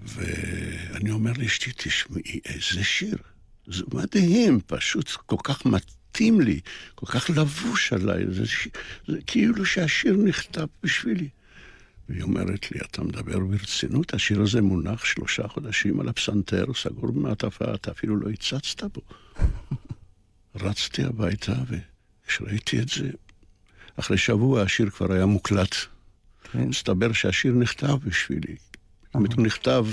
ואני 0.00 1.10
אומר 1.10 1.32
לאשתי, 1.38 1.70
תשמעי, 1.76 2.40
איזה 2.44 2.84
שיר. 2.84 3.16
זה 3.66 3.84
מדהים, 3.94 4.60
פשוט 4.66 5.10
כל 5.10 5.36
כך 5.44 5.66
מתאים 5.66 6.40
לי, 6.40 6.60
כל 6.94 7.06
כך 7.06 7.30
לבוש 7.30 7.92
עליי, 7.92 8.24
זה, 8.30 8.46
ש... 8.46 8.68
זה 9.06 9.18
כאילו 9.26 9.64
שהשיר 9.66 10.16
נכתב 10.16 10.66
בשבילי. 10.82 11.28
והיא 12.08 12.22
אומרת 12.22 12.70
לי, 12.70 12.80
אתה 12.80 13.02
מדבר 13.02 13.38
ברצינות? 13.38 14.14
השיר 14.14 14.42
הזה 14.42 14.62
מונח 14.62 15.04
שלושה 15.04 15.48
חודשים 15.48 16.00
על 16.00 16.08
הפסנתר, 16.08 16.66
סגור 16.74 17.12
במעטפה, 17.12 17.74
אתה 17.74 17.90
אפילו 17.90 18.16
לא 18.16 18.30
הצצת 18.30 18.82
בו. 18.82 19.00
רצתי 20.64 21.04
הביתה, 21.04 21.54
וכשראיתי 22.26 22.80
את 22.80 22.88
זה, 22.88 23.10
אחרי 23.96 24.18
שבוע 24.18 24.62
השיר 24.62 24.90
כבר 24.90 25.12
היה 25.12 25.26
מוקלט. 25.26 25.74
כן. 26.52 26.68
מסתבר 26.68 27.12
שהשיר 27.12 27.52
נכתב 27.52 27.96
בשבילי. 28.04 28.56
הוא 29.16 29.46
נכתב 29.46 29.86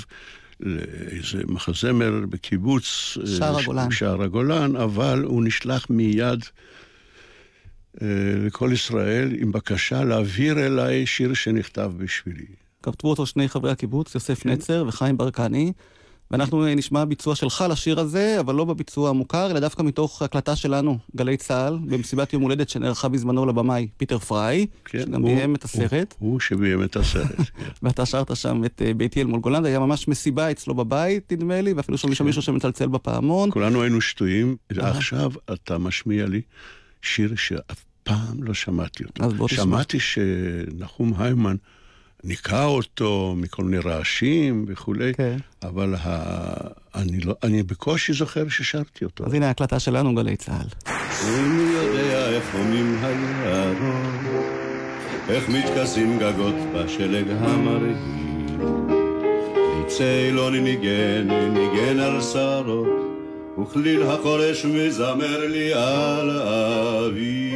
לאיזה 0.59 1.43
מחזמר 1.47 2.11
בקיבוץ... 2.29 3.17
אה, 3.21 3.27
שער 3.27 3.59
הגולן. 3.59 3.91
שער 3.91 4.21
הגולן, 4.23 4.75
אבל 4.75 5.23
הוא 5.23 5.43
נשלח 5.43 5.89
מיד 5.89 6.43
אה, 8.01 8.07
לכל 8.45 8.69
ישראל 8.73 9.31
עם 9.37 9.51
בקשה 9.51 10.03
להעביר 10.03 10.65
אליי 10.65 11.05
שיר 11.05 11.33
שנכתב 11.33 11.91
בשבילי. 11.97 12.45
כתבו 12.83 13.09
אותו 13.09 13.25
שני 13.25 13.49
חברי 13.49 13.71
הקיבוץ, 13.71 14.15
יוסף 14.15 14.45
נצר 14.45 14.85
וחיים 14.87 15.17
ברקני. 15.17 15.73
ואנחנו 16.33 16.65
אה, 16.65 16.75
נשמע 16.75 17.05
ביצוע 17.05 17.35
שלך 17.35 17.65
לשיר 17.69 17.99
הזה, 17.99 18.37
אבל 18.39 18.55
לא 18.55 18.65
בביצוע 18.65 19.09
המוכר, 19.09 19.51
אלא 19.51 19.59
דווקא 19.59 19.81
מתוך 19.81 20.21
הקלטה 20.21 20.55
שלנו, 20.55 20.97
גלי 21.15 21.37
צה"ל, 21.37 21.79
במסיבת 21.85 22.33
יום 22.33 22.41
הולדת 22.41 22.69
שנערכה 22.69 23.07
בזמנו 23.09 23.45
לבמאי 23.45 23.87
פיטר 23.97 24.19
פריי, 24.19 24.65
כן, 24.85 24.99
שגם 24.99 25.21
הוא- 25.21 25.35
ביים 25.35 25.55
את 25.55 25.63
הסרט. 25.63 26.15
הוא, 26.19 26.31
הוא 26.31 26.39
שביים 26.39 26.83
את 26.83 26.95
הסרט. 26.95 27.35
כן. 27.57 27.63
ואתה 27.83 28.05
שרת 28.05 28.35
שם 28.35 28.65
את 28.65 28.81
אה, 28.85 28.93
ביתי 28.93 29.21
אל 29.21 29.27
מול 29.27 29.39
גולן, 29.39 29.61
זה 29.63 29.67
היה 29.69 29.79
ממש 29.79 30.07
מסיבה 30.07 30.51
אצלו 30.51 30.75
בבית, 30.75 31.31
נדמה 31.31 31.61
לי, 31.61 31.73
ואפילו 31.73 31.97
שם 31.97 32.25
מישהו 32.25 32.41
שמצלצל 32.41 32.87
בפעמון. 32.87 33.51
כולנו 33.51 33.81
היינו 33.81 34.01
שטויים, 34.01 34.55
אהה. 34.79 34.91
עכשיו 34.91 35.31
אתה 35.53 35.77
משמיע 35.77 36.25
לי 36.25 36.41
שיר 37.01 37.35
שאף 37.35 37.85
פעם 38.03 38.43
לא 38.43 38.53
שמעתי 38.53 39.03
אותו. 39.03 39.47
שמעתי 39.47 39.99
שנחום 39.99 41.13
היימן 41.17 41.55
ניקה 42.23 42.65
אותו 42.65 43.33
מכל 43.37 43.63
מיני 43.63 43.83
רעשים 43.85 44.65
וכולי, 44.67 45.13
כן. 45.13 45.37
אבל 45.63 45.95
ה... 45.99 46.53
אני, 46.95 47.19
לא... 47.19 47.35
אני 47.43 47.63
בקושי 47.63 48.13
זוכר 48.13 48.49
ששרתי 48.49 49.05
אותו. 49.05 49.25
אז 49.25 49.33
הנה 49.33 49.47
ההקלטה 49.47 49.79
שלנו, 49.79 50.15
גלי 50.15 50.35
צה"ל. 50.35 50.67
איני 51.27 51.73
יודע 51.73 52.29
איך 52.29 52.55
עונים 52.55 52.97
היערות, 53.03 54.43
איך 55.29 55.49
מתכסים 55.49 56.19
גגות 56.19 56.55
בשלג 56.75 57.25
המרהיב. 57.29 57.97
צילון 59.87 60.55
ניגן, 60.55 61.27
ניגן 61.53 61.99
על 61.99 62.21
שערות, 62.21 62.87
וכליל 63.61 64.03
החורש 64.03 64.65
מזמר 64.65 65.47
לי 65.47 65.73
על 65.73 66.29
אביב. 67.09 67.53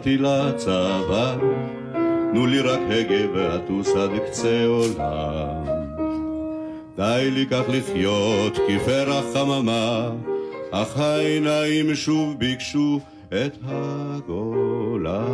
אמרתי 0.00 0.16
לצבא, 0.18 1.36
תנו 2.32 2.46
לי 2.46 2.60
רק 2.60 2.80
הגה 2.90 3.32
ואטוס 3.34 3.88
עד 3.96 4.10
קצה 4.26 4.64
עולם. 4.66 5.64
די 6.96 7.30
לי 7.30 7.46
כך 7.50 7.62
לחיות 7.68 8.58
כפרח 8.68 9.24
חממה, 9.32 10.10
אך 10.70 10.98
העיניים 10.98 11.94
שוב 11.94 12.38
ביקשו 12.38 13.00
את 13.28 13.56
הגולה. 13.64 15.26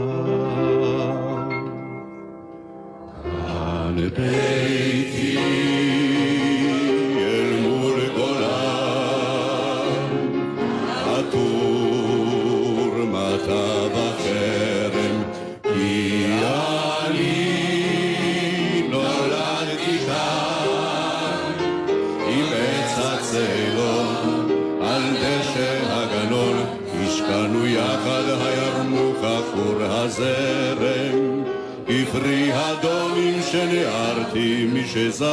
כאן 3.23 3.97
ביתי 3.97 5.66
הדומים 33.67 33.87
שנערתי 33.87 34.67
משזף, 34.73 35.27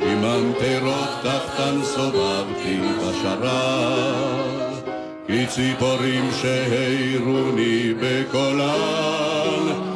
עם 0.00 0.22
ממטרות 0.22 1.08
תחתן 1.22 1.84
סובבתי 1.84 2.80
בשרב, 2.98 4.80
כי 5.26 5.46
ציפורים 5.46 6.30
שהעירוני 6.42 7.94
בקולן, 8.00 9.93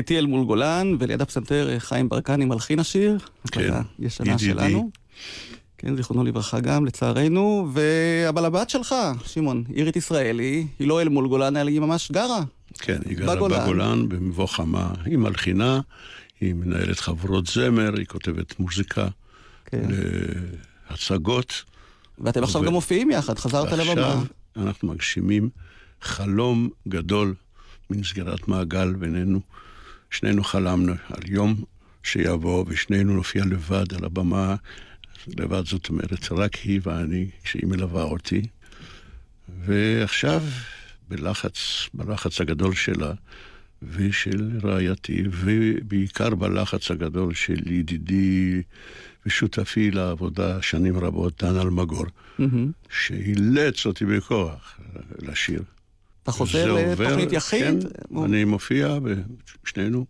ביתי 0.00 0.18
אל 0.18 0.26
מול 0.26 0.44
גולן, 0.44 0.96
וליד 0.98 1.22
הפסנתר 1.22 1.70
אה, 1.70 1.80
חיים 1.80 2.08
ברקני 2.08 2.44
מלחין 2.44 2.78
השיר. 2.78 3.18
כן, 3.52 3.74
ישנה. 3.98 4.38
שלנו. 4.38 4.90
כן, 5.78 5.96
זיכרונו 5.96 6.24
לברכה 6.24 6.60
גם, 6.60 6.86
לצערנו. 6.86 7.68
אבל 8.28 8.44
הבת 8.44 8.70
שלך, 8.70 8.94
שמעון, 9.26 9.64
אירית 9.74 9.96
ישראלי, 9.96 10.66
היא 10.78 10.88
לא 10.88 11.02
אל 11.02 11.08
מול 11.08 11.28
גולן, 11.28 11.56
אלא 11.56 11.70
היא 11.70 11.80
ממש 11.80 12.10
גרה. 12.12 12.42
כן, 12.78 12.98
היא 13.04 13.16
גרה 13.16 13.36
בגולן. 13.36 13.64
בגולן, 13.64 14.08
במבוא 14.08 14.46
חמה. 14.46 14.92
היא 15.04 15.18
מלחינה, 15.18 15.80
היא 16.40 16.54
מנהלת 16.54 17.00
חברות 17.00 17.46
זמר, 17.46 17.94
היא 17.96 18.06
כותבת 18.06 18.58
מוזיקה 18.60 19.08
כן. 19.66 19.88
להצגות. 20.90 21.64
ואתם 22.18 22.42
עכשיו 22.42 22.62
ו- 22.62 22.64
גם 22.64 22.72
מופיעים 22.72 23.10
יחד, 23.10 23.38
חזרת 23.38 23.72
לבמה. 23.72 23.92
עכשיו 23.92 24.22
אנחנו 24.56 24.88
מגשימים 24.88 25.48
חלום 26.02 26.68
גדול 26.88 27.34
מין 27.90 28.02
סגירת 28.02 28.48
מעגל 28.48 28.92
בינינו. 28.92 29.40
שנינו 30.10 30.44
חלמנו 30.44 30.92
על 31.08 31.22
יום 31.26 31.64
שיבוא 32.02 32.64
ושנינו 32.68 33.14
נופיע 33.14 33.44
לבד 33.44 33.94
על 33.94 34.04
הבמה, 34.04 34.56
לבד 35.26 35.66
זאת 35.66 35.88
אומרת, 35.88 36.32
רק 36.32 36.54
היא 36.54 36.80
ואני, 36.82 37.30
כשהיא 37.42 37.66
מלווה 37.66 38.02
אותי. 38.02 38.42
ועכשיו, 39.64 40.42
בלחץ, 41.08 41.88
בלחץ 41.94 42.40
הגדול 42.40 42.74
שלה 42.74 43.12
ושל 43.82 44.58
רעייתי, 44.64 45.24
ובעיקר 45.30 46.34
בלחץ 46.34 46.90
הגדול 46.90 47.34
של 47.34 47.72
ידידי 47.72 48.62
ושותפי 49.26 49.90
לעבודה 49.90 50.62
שנים 50.62 50.98
רבות, 50.98 51.42
דן 51.42 51.56
אלמגור, 51.56 52.06
mm-hmm. 52.06 52.44
שאילץ 52.90 53.86
אותי 53.86 54.04
בכוח 54.04 54.80
לשיר. 55.18 55.62
אתה 56.30 56.38
חוזר 56.38 56.74
לתוכנית 56.74 57.32
יחיד? 57.32 57.82
כן, 57.82 57.88
הוא... 58.08 58.24
אני 58.24 58.44
מופיע, 58.44 58.98
שנינו, 59.64 60.04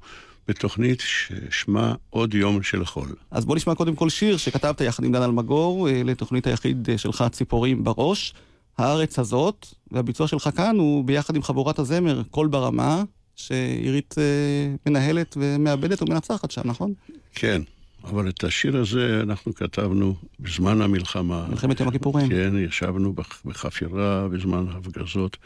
בתוכנית 0.48 1.02
ששמה 1.06 1.94
עוד 2.10 2.34
יום 2.34 2.62
של 2.62 2.84
חול. 2.84 3.08
אז 3.30 3.44
בוא 3.44 3.56
נשמע 3.56 3.74
קודם 3.74 3.96
כל 3.96 4.08
שיר 4.08 4.36
שכתבת 4.36 4.80
יחד 4.80 5.04
עם 5.04 5.12
דן 5.12 5.22
אלמגור, 5.22 5.88
אה, 5.88 6.02
לתוכנית 6.04 6.46
היחיד 6.46 6.88
שלך, 6.96 7.24
ציפורים 7.32 7.84
בראש. 7.84 8.34
הארץ 8.78 9.18
הזאת, 9.18 9.66
והביצוע 9.92 10.28
שלך 10.28 10.50
כאן 10.56 10.76
הוא 10.78 11.04
ביחד 11.04 11.36
עם 11.36 11.42
חבורת 11.42 11.78
הזמר, 11.78 12.22
קול 12.30 12.48
ברמה, 12.48 13.02
שעירית 13.36 14.14
אה, 14.18 14.74
מנהלת 14.86 15.36
ומאבדת 15.40 16.02
ומנצחת 16.02 16.50
שם, 16.50 16.62
נכון? 16.64 16.92
כן, 17.34 17.62
אבל 18.04 18.28
את 18.28 18.44
השיר 18.44 18.76
הזה 18.76 19.20
אנחנו 19.22 19.54
כתבנו 19.54 20.16
בזמן 20.40 20.82
המלחמה. 20.82 21.46
מלחמת 21.50 21.80
יום 21.80 21.88
הכיפורים. 21.88 22.28
כן, 22.28 22.52
ישבנו 22.58 23.14
בחפירה 23.44 24.28
בזמן 24.28 24.66
ההפגזות. 24.70 25.36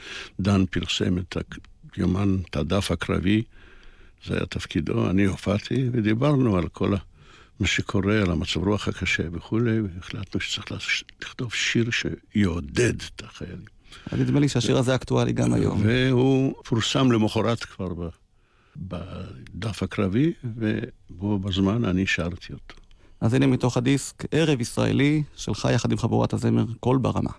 דן 0.41 0.65
פרסם 0.71 1.19
את 1.19 1.37
היומן, 1.97 2.37
את 2.51 2.57
הדף 2.57 2.91
הקרבי, 2.91 3.43
זה 4.27 4.35
היה 4.35 4.47
תפקידו, 4.47 5.11
אני 5.11 5.25
הופעתי, 5.25 5.89
ודיברנו 5.93 6.57
על 6.57 6.69
כל 6.69 6.95
מה 7.61 7.67
שקורה, 7.67 8.21
על 8.21 8.31
המצב 8.31 8.65
רוח 8.65 8.89
הקשה 8.89 9.23
וכולי, 9.33 9.81
והחלטנו 9.81 10.41
שצריך 10.41 11.03
לכתוב 11.23 11.55
שיר 11.55 11.91
שיעודד 11.91 12.95
את 13.03 13.23
החיילים. 13.25 13.75
נדמה 14.13 14.41
לי 14.41 14.49
שהשיר 14.49 14.79
הזה 14.79 14.95
אקטואלי 14.95 15.33
גם 15.33 15.55
היום. 15.55 15.83
והוא 15.85 16.55
פורסם 16.65 17.13
למחרת 17.13 17.65
כבר 17.65 17.93
בדף 18.77 19.83
הקרבי, 19.83 20.33
ובו 20.45 21.39
בזמן 21.39 21.85
אני 21.85 22.07
שרתי 22.07 22.53
אותו. 22.53 22.75
אז 23.20 23.35
הנה 23.35 23.47
מתוך 23.47 23.77
הדיסק, 23.77 24.25
ערב 24.31 24.61
ישראלי, 24.61 25.22
שלך 25.37 25.68
יחד 25.75 25.93
עם 25.93 25.99
חבורת 25.99 26.33
הזמר, 26.33 26.64
קול 26.81 26.99
ברמה. 26.99 27.31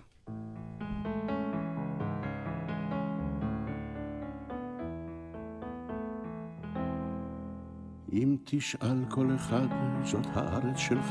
אם 8.12 8.36
תשאל 8.44 9.04
כל 9.08 9.30
אחד, 9.36 9.66
זאת 10.04 10.26
הארץ 10.34 10.76
שלך, 10.76 11.10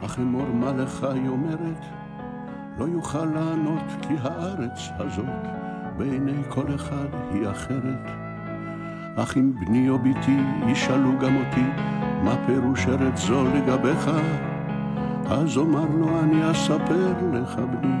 אך 0.00 0.18
אמור 0.18 0.46
מה 0.46 0.72
לך 0.72 1.04
היא 1.04 1.28
אומרת, 1.28 1.80
לא 2.78 2.84
יוכל 2.84 3.24
לענות 3.24 3.82
כי 4.02 4.14
הארץ 4.20 4.78
הזאת 4.98 5.46
בעיני 5.96 6.42
כל 6.48 6.74
אחד 6.74 7.08
היא 7.32 7.50
אחרת. 7.50 8.21
אך 9.16 9.36
אם 9.36 9.52
בני 9.60 9.88
או 9.88 9.98
בתי 9.98 10.38
ישאלו 10.66 11.18
גם 11.18 11.36
אותי 11.36 11.66
מה 12.22 12.36
פירוש 12.46 12.86
ארץ 12.86 13.20
זו 13.20 13.44
לגביך, 13.44 14.10
אז 15.26 15.56
אומר 15.56 15.86
לו 15.98 16.20
אני 16.20 16.50
אספר 16.50 17.12
לך 17.32 17.56
בני, 17.56 17.96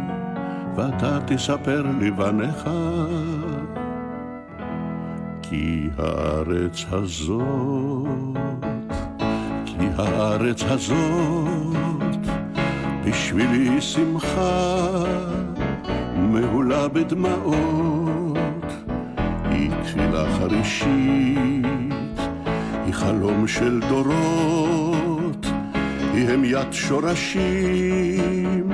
ואתה 0.76 1.18
תספר 1.26 1.86
לבניך. 2.00 2.68
כי 5.42 5.88
הארץ 5.98 6.84
הזאת, 6.90 8.36
כי 9.66 9.86
הארץ 9.96 10.62
הזאת, 10.62 12.26
בשבילי 13.04 13.80
שמחה 13.80 15.04
מהולה 16.16 16.88
בדמעות, 16.88 18.11
תפילה 19.92 20.24
חרישית, 20.38 22.18
היא 22.86 22.94
חלום 22.94 23.48
של 23.48 23.80
דורות, 23.88 25.46
היא 26.14 26.28
המיית 26.28 26.72
שורשים 26.72 28.70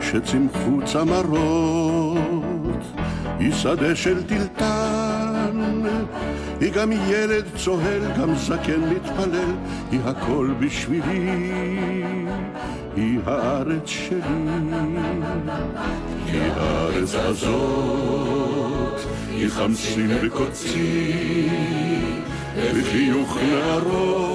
שצמחו 0.00 0.78
צמרות, 0.84 2.16
היא 3.38 3.52
שדה 3.52 3.94
של 3.96 4.22
טלטן, 4.22 5.60
היא 6.60 6.72
גם 6.72 6.92
ילד 6.92 7.44
צוהל, 7.56 8.02
גם 8.18 8.34
זקן 8.34 8.80
מתפלל, 8.80 9.54
היא 9.90 10.00
הכל 10.04 10.50
בשבילי, 10.58 11.42
היא 12.96 13.18
הארץ 13.26 13.86
שלי. 13.86 14.20
כי 16.26 16.38
הארץ 16.56 17.14
הזאת 17.14 19.00
היא 19.30 19.48
חמסין 19.48 20.18
וקוצי, 20.22 21.48
וחיוך 22.74 23.38
נערות, 23.42 24.30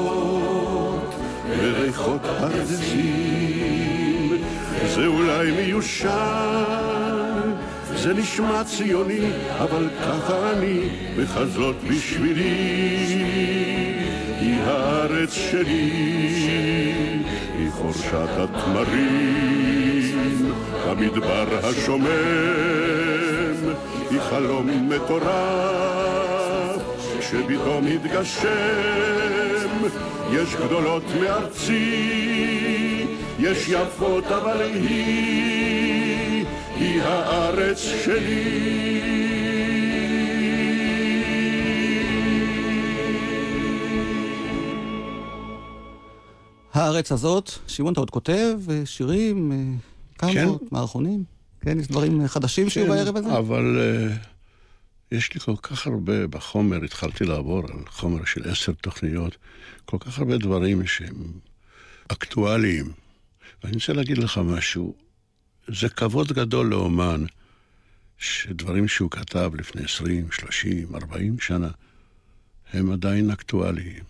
וריחות 1.59 2.21
פרדסים, 2.39 3.61
זה 4.95 5.05
אולי 5.05 5.51
מיושן. 5.51 7.00
זה 8.01 8.13
נשמע 8.13 8.63
ציוני, 8.63 9.19
אבל 9.59 9.89
ככה 10.01 10.51
אני, 10.51 10.79
וכזאת 11.15 11.75
בשבילי. 11.87 13.21
היא 14.39 14.61
הארץ 14.63 15.33
שלי, 15.33 15.91
היא 17.57 17.71
חורשת 17.71 18.29
התמרים, 18.37 19.31
המדבר 20.87 21.45
השומם, 21.63 22.07
היא 24.09 24.19
חלום 24.29 24.89
מטורף, 24.89 26.81
שפתאום 27.21 27.87
התגשם, 27.87 28.49
יש 30.31 30.55
גדולות 30.55 31.03
מארצי, 31.21 33.05
יש 33.39 33.69
יפות 33.69 34.25
אבל 34.25 34.61
היא, 34.61 35.60
היא 36.91 37.01
הארץ 37.01 37.79
שלי. 38.05 39.01
הארץ 46.73 47.11
הזאת, 47.11 47.51
שמעון, 47.67 47.93
אתה 47.93 47.99
עוד 47.99 48.09
כותב 48.09 48.59
אה, 48.69 48.85
שירים, 48.85 49.51
אה, 49.51 49.57
כמה, 50.17 50.33
כן. 50.33 50.47
מערכונים? 50.71 51.23
כן, 51.61 51.79
יש 51.79 51.87
דברים 51.87 52.27
חדשים 52.27 52.69
שיהיו 52.69 52.87
בערב 52.87 53.17
הזה? 53.17 53.37
אבל 53.37 53.79
uh, 53.79 55.15
יש 55.15 55.33
לי 55.33 55.39
כל 55.39 55.55
כך 55.61 55.87
הרבה 55.87 56.27
בחומר, 56.27 56.83
התחלתי 56.83 57.25
לעבור 57.25 57.59
על 57.59 57.85
חומר 57.87 58.25
של 58.25 58.49
עשר 58.49 58.71
תוכניות, 58.71 59.37
כל 59.85 59.97
כך 59.99 60.19
הרבה 60.19 60.37
דברים 60.37 60.87
שהם 60.87 61.31
אקטואליים. 62.07 62.91
ואני 63.63 63.75
רוצה 63.75 63.93
להגיד 63.93 64.17
לך 64.17 64.37
משהו, 64.37 64.93
זה 65.67 65.89
כבוד 65.89 66.31
גדול 66.31 66.67
לאומן, 66.67 67.25
שדברים 68.17 68.87
שהוא 68.87 69.11
כתב 69.11 69.51
לפני 69.55 69.83
20, 69.83 70.31
30, 70.31 70.95
40 70.95 71.39
שנה, 71.39 71.69
הם 72.73 72.91
עדיין 72.91 73.31
אקטואליים. 73.31 74.03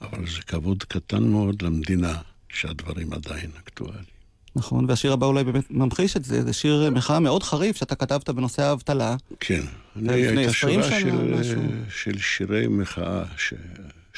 אבל 0.00 0.28
זה 0.28 0.42
כבוד 0.42 0.82
קטן 0.82 1.22
מאוד 1.22 1.62
למדינה 1.62 2.18
שהדברים 2.48 3.12
עדיין 3.12 3.50
אקטואליים. 3.58 4.14
נכון, 4.56 4.84
והשיר 4.88 5.12
הבא 5.12 5.26
אולי 5.26 5.44
באמת 5.44 5.70
ממחיש 5.70 6.16
את 6.16 6.24
זה, 6.24 6.44
זה 6.44 6.52
שיר 6.52 6.90
מחאה 6.90 7.20
מאוד 7.20 7.42
חריף 7.42 7.76
שאתה 7.76 7.94
כתבת 7.94 8.30
בנושא 8.30 8.62
האבטלה. 8.62 9.16
כן, 9.40 9.62
אני 9.96 10.22
לפני 10.22 10.40
הייתה 10.40 10.50
20 10.50 10.82
שורה 10.82 11.00
של, 11.00 11.40
משהו. 11.40 11.62
של 11.88 12.18
שירי 12.18 12.66
מחאה 12.66 13.24
ש... 13.36 13.54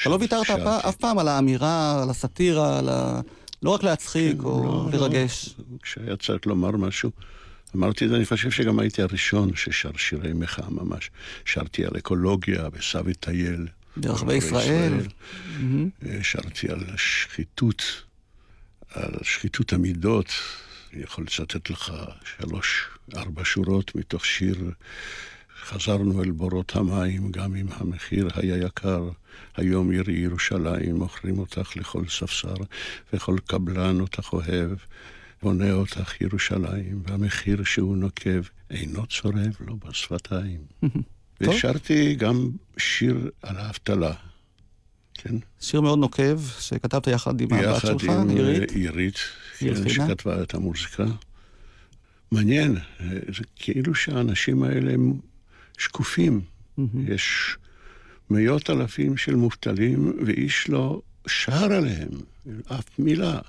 אתה 0.01 0.09
לא 0.09 0.17
ויתרת 0.19 0.49
אף 0.49 0.95
פעם 0.95 1.19
על 1.19 1.27
האמירה, 1.27 2.03
על 2.03 2.09
הסאטירה, 2.09 2.79
על 2.79 2.89
ה... 2.89 3.21
לא 3.63 3.69
רק 3.69 3.83
להצחיק 3.83 4.37
כן, 4.37 4.43
או 4.43 4.89
לא, 4.93 4.99
לא. 4.99 5.07
כשהיה 5.81 6.15
צריך 6.15 6.45
לומר 6.45 6.71
משהו, 6.71 7.11
אמרתי 7.75 8.05
את 8.05 8.09
זה, 8.09 8.15
אני 8.15 8.25
חושב 8.25 8.51
שגם 8.51 8.79
הייתי 8.79 9.01
הראשון 9.01 9.55
ששר 9.55 9.91
שירי 9.97 10.33
מחאה 10.33 10.69
ממש. 10.69 11.11
שרתי 11.45 11.85
על 11.85 11.97
אקולוגיה 11.97 12.67
וסבי 12.73 13.13
טייל. 13.13 13.67
ברחבי 13.97 14.35
ישראל. 14.35 14.93
מהמם. 14.93 15.89
אה, 16.05 16.19
שרתי 16.23 16.67
על 16.71 16.83
השחיתות, 16.93 18.03
על 18.91 19.13
שחיתות 19.21 19.73
המידות. 19.73 20.27
אני 20.93 21.03
יכול 21.03 21.23
לצטט 21.23 21.69
לך 21.69 21.93
שלוש, 22.25 22.87
ארבע 23.15 23.41
שורות 23.45 23.95
מתוך 23.95 24.25
שיר 24.25 24.71
חזרנו 25.63 26.23
אל 26.23 26.31
בורות 26.31 26.75
המים, 26.75 27.31
גם 27.31 27.55
אם 27.55 27.65
המחיר 27.69 28.27
היה 28.35 28.57
יקר. 28.57 29.09
היום 29.55 29.91
עירי 29.91 30.13
ירושלים, 30.13 30.95
מוכרים 30.95 31.39
אותך 31.39 31.77
לכל 31.77 32.07
ספסר, 32.07 32.55
וכל 33.13 33.37
קבלן 33.47 33.99
אותך 33.99 34.33
אוהב. 34.33 34.71
בונה 35.41 35.71
אותך 35.71 36.21
ירושלים, 36.21 37.01
והמחיר 37.07 37.63
שהוא 37.63 37.97
נוקב 37.97 38.41
אינו 38.69 39.05
צורב 39.05 39.55
לו 39.59 39.77
בשפתיים. 39.77 40.59
ושרתי 41.41 42.15
גם 42.15 42.49
שיר 42.77 43.29
על 43.41 43.57
האבטלה. 43.57 44.13
כן? 45.13 45.35
שיר 45.59 45.81
מאוד 45.81 45.99
נוקב, 45.99 46.39
שכתבת 46.59 47.07
יחד 47.07 47.41
עם 47.41 47.53
הבת 47.53 47.77
יחד 47.77 47.99
שלך, 47.99 48.09
עם 48.09 48.29
עירית. 48.29 48.71
אה, 48.71 48.75
עירית, 48.75 49.19
עיר 49.59 49.83
כן. 49.83 49.89
שכתבה 49.89 50.43
את 50.43 50.53
המוזיקה. 50.53 51.05
מעניין, 52.31 52.77
אה, 52.77 53.07
זה 53.09 53.43
כאילו 53.55 53.95
שהאנשים 53.95 54.63
האלה 54.63 54.93
הם 54.93 55.13
שקופים. 55.77 56.41
יש 57.07 57.57
מאות 58.29 58.69
אלפים 58.69 59.17
של 59.17 59.35
מובטלים, 59.35 60.13
ואיש 60.25 60.69
לא 60.69 61.01
שר 61.27 61.73
עליהם, 61.73 62.09
אף 62.67 62.99
מילה. 62.99 63.39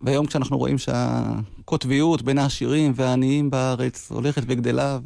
והיום 0.00 0.26
כשאנחנו 0.26 0.58
רואים 0.58 0.76
שהקוטביות 0.78 2.22
בין 2.22 2.38
העשירים 2.38 2.92
והעניים 2.96 3.50
בארץ 3.50 4.10
הולכת 4.10 4.42
וגדלה, 4.46 4.98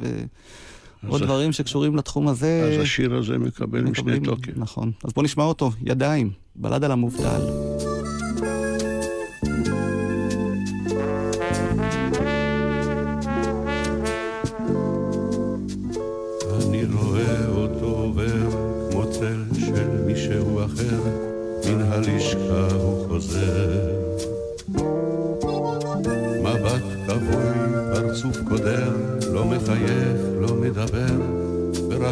ועוד 1.03 1.21
אז- 1.21 1.27
דברים 1.27 1.51
שקשורים 1.51 1.95
לתחום 1.95 2.27
הזה... 2.27 2.71
אז 2.73 2.81
השיר 2.83 3.15
הזה 3.15 3.37
מקבל 3.37 3.81
משנה 3.81 4.19
תוקף. 4.19 4.51
נכון. 4.55 4.91
אז 5.03 5.13
בוא 5.13 5.23
נשמע 5.23 5.43
אותו, 5.43 5.71
ידיים, 5.85 6.31
בלד 6.55 6.83
על 6.83 6.91
המובטל. 6.91 7.41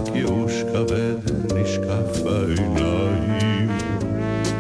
ורק 0.02 0.16
ייאוש 0.16 0.64
כבד 0.74 1.16
נשקף 1.56 2.22
בעיניים. 2.24 3.70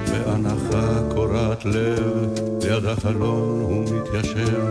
ואנחה 0.05 1.01
קורעת 1.15 1.65
לב, 1.65 2.27
ליד 2.63 2.85
החלון 2.85 3.61
הוא 3.61 3.83
מתיישב, 3.83 4.63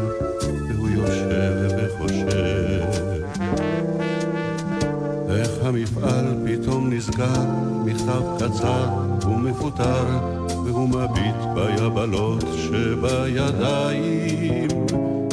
והוא 0.68 0.88
יושב 0.88 1.68
וחושב. 1.78 2.84
איך 5.30 5.50
המפעל 5.62 6.26
פתאום 6.46 6.92
נסגר, 6.92 7.44
מכתב 7.84 8.22
קצר 8.38 8.88
ומפוטר, 9.26 10.04
והוא 10.64 10.88
מביט 10.88 11.36
ביבלות 11.54 12.44
שבידיים. 12.56 14.08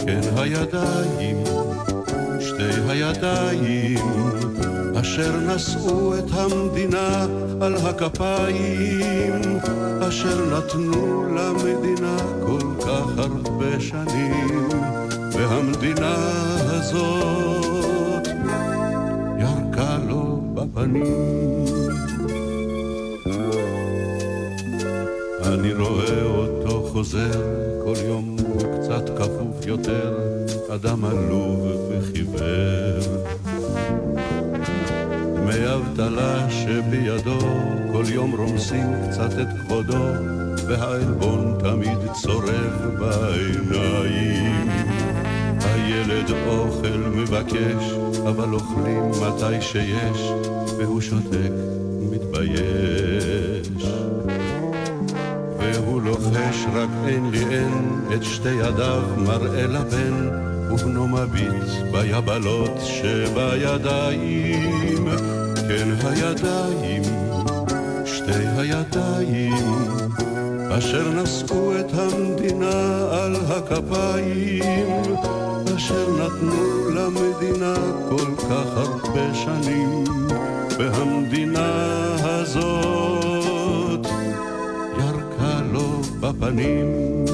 כן, 0.05 0.21
הידיים, 0.35 1.43
שתי 2.39 2.89
הידיים, 2.89 3.99
אשר 5.08 5.36
נשאו 5.38 6.18
את 6.18 6.32
המדינה 6.32 7.26
על 7.62 7.76
הכפיים, 7.76 9.41
אשר 10.08 10.58
נתנו 10.58 11.26
למדינה 11.36 12.18
כל 12.45 12.60
כך 12.80 13.18
הרבה 13.18 13.80
שנים, 13.80 14.70
והמדינה 15.32 16.16
הזאת 16.60 18.28
ירקה 19.39 19.97
לו 20.10 20.41
בפנים. 20.53 21.66
אני 25.45 25.74
רואה 25.74 26.24
אותו 26.24 26.89
חוזר, 26.91 27.41
כל 27.84 27.95
יום 28.08 28.38
הוא 28.39 28.62
קצת 28.62 29.10
כפוף 29.18 29.66
יותר, 29.66 30.18
אדם 30.70 31.05
עלוב 31.05 31.68
וחיוור. 31.89 33.36
שבידו, 37.28 37.39
כל 37.91 38.03
יום 38.09 38.36
רומסים 38.36 38.93
קצת 39.09 39.39
את 39.41 39.47
כבודו, 39.59 40.05
והעלבון 40.67 41.57
תמיד 41.59 41.97
צורב 42.21 42.99
בעיניים. 42.99 44.69
הילד 45.59 46.32
אוכל 46.47 46.97
מבקש, 46.97 47.93
אבל 48.30 48.53
אוכלים 48.53 49.11
מתי 49.11 49.61
שיש, 49.61 50.32
והוא 50.78 51.01
שותק, 51.01 51.51
מתבייש. 52.11 53.84
והוא 55.59 56.01
לוחש 56.01 56.65
רק 56.73 56.89
אין 57.07 57.32
לי 57.32 57.45
אין, 57.49 58.01
את 58.15 58.23
שתי 58.23 58.49
ידיו 58.49 59.03
מראה 59.17 59.67
לבן, 59.67 60.30
ובנו 60.71 61.07
מביט 61.07 61.63
ביבלות 61.91 62.80
שבידיים. 62.84 64.67
כן 65.68 66.07
הידיים, 66.07 67.01
שתי 68.05 68.47
הידיים, 68.57 69.53
אשר 70.78 71.11
נשאו 71.11 71.80
את 71.80 71.93
המדינה 71.93 73.07
על 73.11 73.36
הכפיים, 73.36 75.03
אשר 75.78 76.07
נתנו 76.11 76.89
למדינה 76.89 77.76
כל 78.09 78.36
כך 78.38 78.68
הרבה 78.76 79.34
שנים, 79.34 80.03
והמדינה 80.80 82.15
הזאת 82.24 84.07
ירקה 84.97 85.61
לו 85.74 86.01
בפנים. 86.20 87.26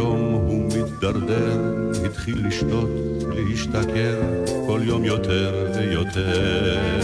ליום 0.00 0.32
הוא 0.32 0.66
מתדרדר, 0.66 1.58
התחיל 2.06 2.46
לשתות, 2.46 2.90
להשתכר, 3.34 4.20
כל 4.66 4.80
יום 4.84 5.04
יותר 5.04 5.72
ויותר. 5.74 7.00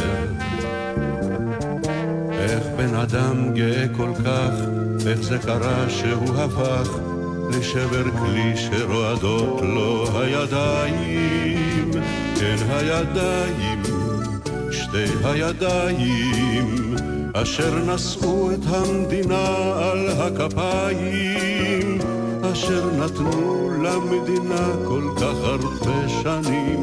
איך 2.32 2.62
בן 2.76 2.94
אדם 2.94 3.54
גאה 3.54 3.86
כל 3.96 4.10
כך, 4.24 4.52
איך 5.06 5.22
זה 5.22 5.38
קרה 5.38 5.90
שהוא 5.90 6.34
הפך 6.36 6.98
לשבר 7.58 8.04
כלי 8.18 8.56
שרועדות 8.56 9.60
לו 9.62 10.20
הידיים, 10.20 11.90
כן 12.40 12.56
הידיים, 12.68 13.82
שתי 14.70 15.04
הידיים, 15.24 16.94
אשר 17.32 17.94
נשאו 17.94 18.50
את 18.50 18.64
המדינה 18.66 19.56
על 19.76 20.08
הכפיים, 20.08 21.85
אשר 22.56 22.90
נתנו 22.90 23.70
למדינה 23.82 24.68
כל 24.88 25.02
כך 25.16 25.34
הרבה 25.42 26.08
שנים, 26.08 26.82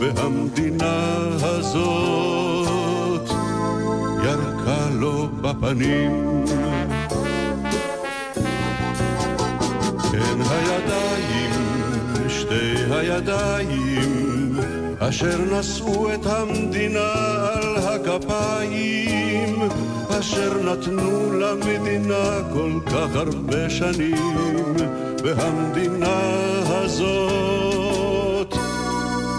והמדינה 0.00 1.16
הזאת 1.42 3.30
ירקה 4.24 4.88
לו 4.92 5.28
בפנים. 5.40 6.44
כן 10.12 10.38
הידיים, 10.50 11.50
שתי 12.28 12.74
הידיים, 12.90 13.91
אשר 15.12 15.38
נשאו 15.58 16.14
את 16.14 16.26
המדינה 16.26 17.12
על 17.52 17.76
הכפיים, 17.76 19.58
אשר 20.08 20.72
נתנו 20.72 21.32
למדינה 21.32 22.38
כל 22.52 22.72
כך 22.86 23.16
הרבה 23.16 23.70
שנים, 23.70 24.76
והמדינה 25.24 26.20
הזאת 26.66 28.54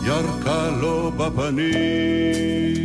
ירקה 0.05 0.69
לו 0.82 1.11
בפנים. 1.17 2.83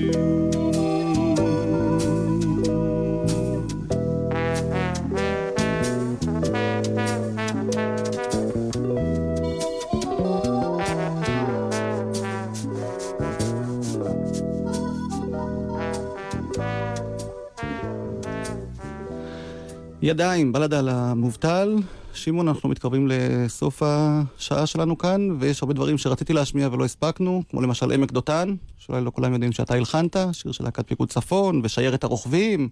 ידיים, 20.08 20.52
בלד 20.52 20.74
על 20.74 20.88
המובטל. 20.88 21.76
שמעון, 22.14 22.48
אנחנו 22.48 22.68
מתקרבים 22.68 23.08
לסוף 23.10 23.82
השעה 23.84 24.66
שלנו 24.66 24.98
כאן, 24.98 25.28
ויש 25.40 25.62
הרבה 25.62 25.74
דברים 25.74 25.98
שרציתי 25.98 26.32
להשמיע 26.32 26.68
ולא 26.72 26.84
הספקנו, 26.84 27.42
כמו 27.50 27.62
למשל 27.62 27.92
עמק 27.92 28.12
דותן, 28.12 28.54
שאולי 28.78 29.04
לא 29.04 29.10
כולם 29.14 29.32
יודעים 29.32 29.52
שאתה 29.52 29.74
הלחנת, 29.74 30.16
שיר 30.32 30.52
של 30.52 30.64
להקת 30.64 30.88
פיקוד 30.88 31.08
צפון, 31.08 31.60
ושיירת 31.64 32.04
הרוכבים, 32.04 32.68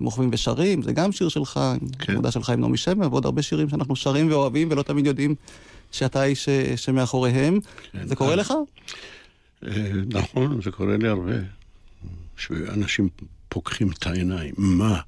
הם 0.00 0.06
רוכבים 0.06 0.30
ושרים, 0.32 0.82
זה 0.82 0.92
גם 0.92 1.12
שיר 1.12 1.28
שלך, 1.28 1.60
כן. 1.98 2.12
עבודה 2.12 2.30
שלך 2.30 2.50
עם 2.50 2.60
נעמי 2.60 2.76
שמר, 2.76 3.08
ועוד 3.12 3.24
הרבה 3.24 3.42
שירים 3.42 3.68
שאנחנו 3.68 3.96
שרים 3.96 4.30
ואוהבים, 4.30 4.68
ולא 4.70 4.82
תמיד 4.82 5.06
יודעים 5.06 5.34
שאתה 5.92 6.20
האיש 6.20 6.44
ש- 6.44 6.50
שמאחוריהם. 6.84 7.58
כן, 7.92 8.06
זה 8.06 8.16
קורה 8.16 8.32
אז- 8.32 8.38
לך? 8.38 8.52
אה, 9.66 9.70
נכון, 10.06 10.60
זה 10.62 10.70
קורה 10.70 10.96
לי 10.96 11.08
הרבה. 11.08 11.32
שאנשים 12.36 13.08
פוקחים 13.48 13.90
את 13.90 14.06
העיניים. 14.06 14.54
מה? 14.58 15.00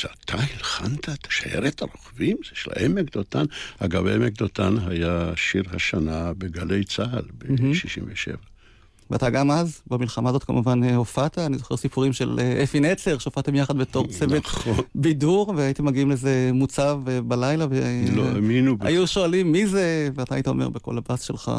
זה 0.00 0.08
אתה 0.24 0.36
הלחנת 0.36 1.08
את 1.08 1.26
שיירת 1.30 1.82
הרוכבים? 1.82 2.36
זה 2.44 2.50
של 2.54 2.70
העמק 2.76 3.12
דותן? 3.12 3.44
אגב, 3.78 4.06
עמק 4.06 4.38
דותן 4.38 4.76
היה 4.86 5.32
שיר 5.36 5.64
השנה 5.72 6.32
בגלי 6.38 6.84
צה"ל 6.84 7.24
ב-67. 7.38 8.36
ואתה 9.10 9.30
גם 9.30 9.50
אז, 9.50 9.82
במלחמה 9.86 10.30
הזאת 10.30 10.44
כמובן 10.44 10.84
אה, 10.84 10.96
הופעת, 10.96 11.38
אני 11.38 11.58
זוכר 11.58 11.76
סיפורים 11.76 12.12
של 12.12 12.38
אה, 12.40 12.62
אפי 12.62 12.80
נצר, 12.80 13.18
שהופעתם 13.18 13.54
יחד 13.54 13.76
בתור 13.78 14.06
צוות 14.06 14.44
נכון. 14.44 14.76
בידור, 14.94 15.54
והייתם 15.56 15.84
מגיעים 15.84 16.08
לאיזה 16.08 16.50
מוצב 16.54 17.00
אה, 17.08 17.20
בלילה, 17.20 17.66
לא 18.12 18.24
האמינו. 18.24 18.76
והיו 18.78 19.06
שואלים 19.06 19.52
מי 19.52 19.66
זה, 19.66 20.08
ואתה 20.14 20.34
היית 20.34 20.48
אומר 20.48 20.68
בכל 20.68 20.98
הבאס 20.98 21.22
שלך, 21.22 21.50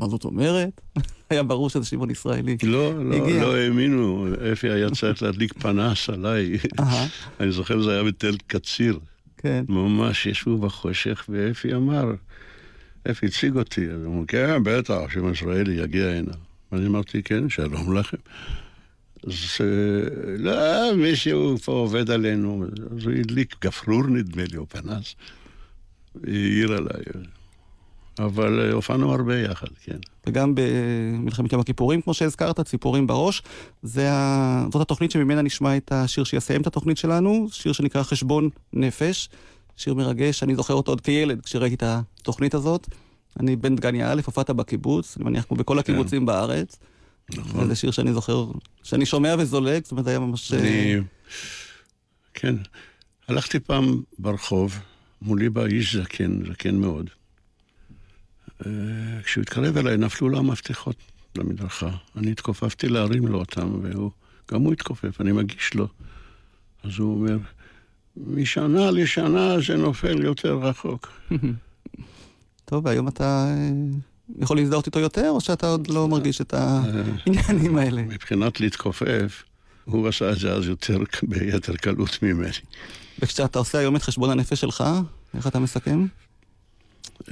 מה 0.00 0.08
זאת 0.08 0.24
אומרת? 0.24 0.80
היה 1.30 1.42
ברור 1.42 1.70
שזה 1.70 1.84
שמעון 1.84 2.10
ישראלי. 2.10 2.56
לא, 2.62 3.04
לא, 3.04 3.16
הגיע. 3.16 3.42
לא 3.42 3.56
האמינו, 3.56 4.28
אפי 4.52 4.70
היה 4.70 4.90
צריך 4.90 5.22
להדליק 5.22 5.52
פנס 5.52 6.08
עליי. 6.08 6.58
אני 7.40 7.52
זוכר 7.52 7.82
זה 7.82 7.92
היה 7.92 8.02
בתל 8.02 8.36
קציר. 8.46 8.98
כן. 9.36 9.64
ממש 9.68 10.26
ישבו 10.26 10.58
בחושך, 10.58 11.24
ואפי 11.28 11.74
אמר, 11.74 12.12
אפי 13.10 13.26
הציג 13.26 13.56
אותי, 13.56 13.90
אז 13.90 14.04
הוא 14.04 14.14
אמר, 14.14 14.24
כן, 14.28 14.62
בטח, 14.64 15.00
שמעון 15.12 15.32
ישראלי 15.32 15.74
יגיע 15.74 16.06
הנה. 16.06 16.32
ואני 16.72 16.86
אמרתי, 16.86 17.22
כן, 17.22 17.48
שלום 17.48 17.96
לכם. 17.96 18.16
אז 19.26 19.34
לא, 20.38 20.94
מישהו 20.96 21.58
פה 21.58 21.72
עובד 21.72 22.10
עלינו, 22.10 22.64
אז 22.96 23.06
הוא 23.06 23.12
הדליק 23.12 23.56
גפרור 23.64 24.06
נדמה 24.06 24.42
לי, 24.50 24.56
או 24.56 24.68
פנס, 24.68 25.14
העיר 26.26 26.72
עליי. 26.72 27.02
אבל 28.24 28.60
אה, 28.60 28.72
הופענו 28.72 29.12
הרבה 29.12 29.38
יחד, 29.38 29.66
כן. 29.84 29.96
וגם 30.26 30.54
במלחמת 30.54 31.52
יום 31.52 31.60
הכיפורים, 31.60 32.00
כמו 32.00 32.14
שהזכרת, 32.14 32.60
ציפורים 32.60 33.06
בראש. 33.06 33.42
זה 33.82 34.12
ה... 34.12 34.66
זאת 34.72 34.82
התוכנית 34.82 35.10
שממנה 35.10 35.42
נשמע 35.42 35.76
את 35.76 35.92
השיר 35.92 36.24
שיסיים 36.24 36.60
את 36.60 36.66
התוכנית 36.66 36.96
שלנו, 36.96 37.46
שיר 37.50 37.72
שנקרא 37.72 38.02
חשבון 38.02 38.48
נפש. 38.72 39.28
שיר 39.76 39.94
מרגש, 39.94 40.42
אני 40.42 40.54
זוכר 40.54 40.74
אותו 40.74 40.92
עוד 40.92 41.00
כילד 41.00 41.40
כשראיתי 41.40 41.74
את 41.74 41.82
התוכנית 41.82 42.54
הזאת. 42.54 42.88
אני 43.40 43.56
בן 43.56 43.76
דגניה 43.76 44.12
א', 44.12 44.20
הופעת 44.26 44.50
בקיבוץ, 44.50 45.16
אני 45.16 45.24
מניח 45.24 45.44
כמו 45.44 45.56
בכל 45.56 45.78
הקיבוצים 45.78 46.26
בארץ. 46.26 46.78
נכון. 47.30 47.66
זה 47.68 47.76
שיר 47.76 47.90
שאני 47.90 48.12
זוכר, 48.12 48.46
שאני 48.82 49.06
שומע 49.06 49.34
וזולג, 49.38 49.82
זאת 49.82 49.92
אומרת, 49.92 50.06
היה 50.06 50.18
ממש... 50.18 50.52
אני... 50.52 50.96
כן. 52.34 52.54
הלכתי 53.28 53.60
פעם 53.60 54.02
ברחוב, 54.18 54.78
מולי 55.22 55.50
בא 55.50 55.64
איש 55.64 55.96
זקן, 55.96 56.46
זקן 56.52 56.76
מאוד. 56.76 57.10
אה, 58.66 58.72
כשהוא 59.22 59.42
התקרב 59.42 59.76
אליי, 59.76 59.96
נפלו 59.96 60.28
לו 60.28 60.38
המפתחות 60.38 60.96
למדרכה. 61.36 61.90
אני 62.16 62.30
התכופפתי 62.30 62.88
להרים 62.88 63.26
לו 63.26 63.38
אותם, 63.38 63.80
והוא... 63.82 64.10
גם 64.52 64.62
הוא 64.62 64.72
התכופף, 64.72 65.20
אני 65.20 65.32
מגיש 65.32 65.74
לו. 65.74 65.88
אז 66.84 66.98
הוא 66.98 67.20
אומר, 67.20 67.38
משנה 68.16 68.90
לשנה 68.90 69.60
זה 69.66 69.76
נופל 69.76 70.24
יותר 70.24 70.54
רחוק. 70.54 71.12
טוב, 72.64 72.86
והיום 72.86 73.08
אתה 73.08 73.46
אה, 73.48 73.70
יכול 74.38 74.56
להזדהות 74.56 74.86
איתו 74.86 75.00
יותר, 75.00 75.30
או 75.30 75.40
שאתה 75.40 75.66
עוד 75.66 75.88
לא 75.88 76.08
מרגיש 76.08 76.40
את 76.40 76.54
העניינים 76.56 77.76
האלה? 77.76 78.02
מבחינת 78.02 78.60
להתכופף, 78.60 79.42
הוא 79.84 80.08
עשה 80.08 80.32
את 80.32 80.38
זה 80.38 80.52
אז 80.52 80.68
יותר, 80.68 80.98
ביתר 81.28 81.76
קלות 81.76 82.22
ממני. 82.22 82.50
וכשאתה 83.18 83.58
עושה 83.58 83.78
היום 83.78 83.96
את 83.96 84.02
חשבון 84.02 84.30
הנפש 84.30 84.60
שלך, 84.60 84.84
איך 85.34 85.46
אתה 85.46 85.58
מסכם? 85.58 86.06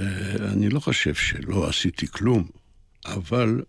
אה, 0.01 0.53
אני 0.53 0.69
לא 0.69 0.81
חושב 0.81 1.15
שלא 1.15 1.69
עשיתי 1.69 2.07
כלום, 2.07 2.49
אבל 3.07 3.63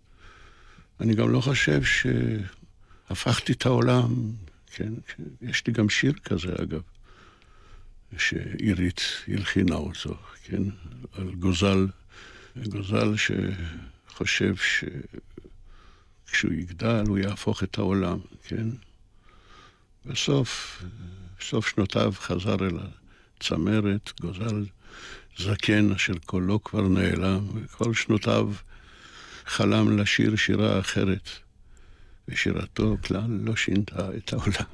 אני 1.00 1.14
גם 1.14 1.30
לא 1.30 1.40
חושב 1.40 1.80
שהפכתי 1.84 3.52
את 3.52 3.66
העולם, 3.66 4.32
כן? 4.66 4.92
יש 5.42 5.66
לי 5.66 5.72
גם 5.72 5.88
שיר 5.88 6.12
כזה, 6.12 6.52
אגב, 6.62 6.80
שעירית 8.18 9.00
הלחינה 9.28 9.74
אותו, 9.74 10.16
כן? 10.44 10.62
על 11.12 11.34
גוזל, 11.34 11.86
גוזל 12.68 13.14
שחושב 13.16 14.54
שכשהוא 14.56 16.52
יגדל 16.52 17.04
הוא 17.08 17.18
יהפוך 17.18 17.62
את 17.62 17.78
העולם, 17.78 18.18
כן? 18.42 18.68
בסוף, 20.06 20.82
בסוף 21.40 21.68
שנותיו 21.68 22.12
חזר 22.16 22.56
אל 22.66 22.78
הצמרת, 23.36 24.12
גוזל 24.20 24.64
זקן 25.38 25.92
אשר 25.92 26.12
קולו 26.26 26.64
כבר 26.64 26.88
נעלם, 26.88 27.46
וכל 27.54 27.94
שנותיו 27.94 28.48
חלם 29.46 29.98
לשיר 29.98 30.36
שירה 30.36 30.80
אחרת, 30.80 31.28
ושירתו 32.28 32.96
כלל 33.04 33.26
לא 33.28 33.56
שינתה 33.56 34.08
את 34.16 34.32
העולם. 34.32 34.70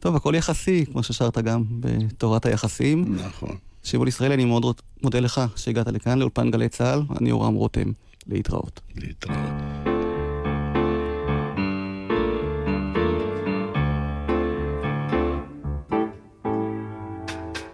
טוב, 0.00 0.16
הכל 0.16 0.34
יחסי, 0.36 0.86
כמו 0.86 1.02
ששרת 1.02 1.38
גם 1.38 1.62
בתורת 1.80 2.46
היחסים. 2.46 3.16
נכון. 3.16 3.56
שמעון 3.84 4.08
ישראלי, 4.08 4.34
אני 4.34 4.44
מאוד 4.44 4.80
מודה 5.02 5.20
לך 5.20 5.40
שהגעת 5.56 5.86
לכאן, 5.86 6.18
לאולפן 6.18 6.50
גלי 6.50 6.68
צה"ל. 6.68 7.02
אני 7.20 7.30
אורם 7.30 7.54
רותם. 7.54 7.92
להתראות. 8.26 8.80
להתראות. 8.96 9.91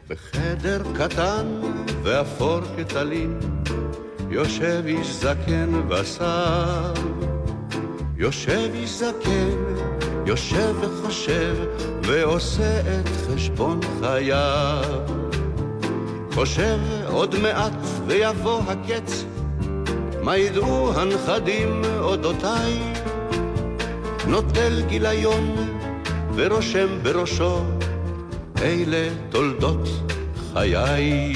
בחדר 0.08 0.82
קטן 0.94 1.46
ואפור 2.02 2.60
כטלין, 2.76 3.38
יושב 4.30 4.82
איש 4.86 5.14
זקן 5.14 5.70
ושר. 5.88 6.92
יושב 8.16 8.70
איש 8.74 8.90
זקן, 8.90 9.58
יושב 10.26 10.74
וחושב, 10.80 11.56
ועושה 12.02 12.80
את 12.80 13.08
חשבון 13.08 13.80
חייו. 14.00 14.82
חושב 16.34 16.78
עוד 17.06 17.34
מעט 17.42 17.86
ויבוא 18.06 18.62
הקץ, 18.68 19.24
מה 20.22 20.36
ידעו 20.36 20.92
הנכדים 20.94 21.82
אודותיי? 22.00 22.92
נוטל 24.26 24.82
גיליון 24.88 25.54
ורושם 26.34 26.88
בראשו 27.02 27.62
אלה 28.62 29.08
תולדות 29.30 29.88
חיי. 30.52 31.32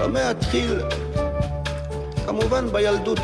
במה 0.00 0.30
אתחיל? 0.30 0.80
כמובן 2.26 2.68
בילדות. 2.72 3.20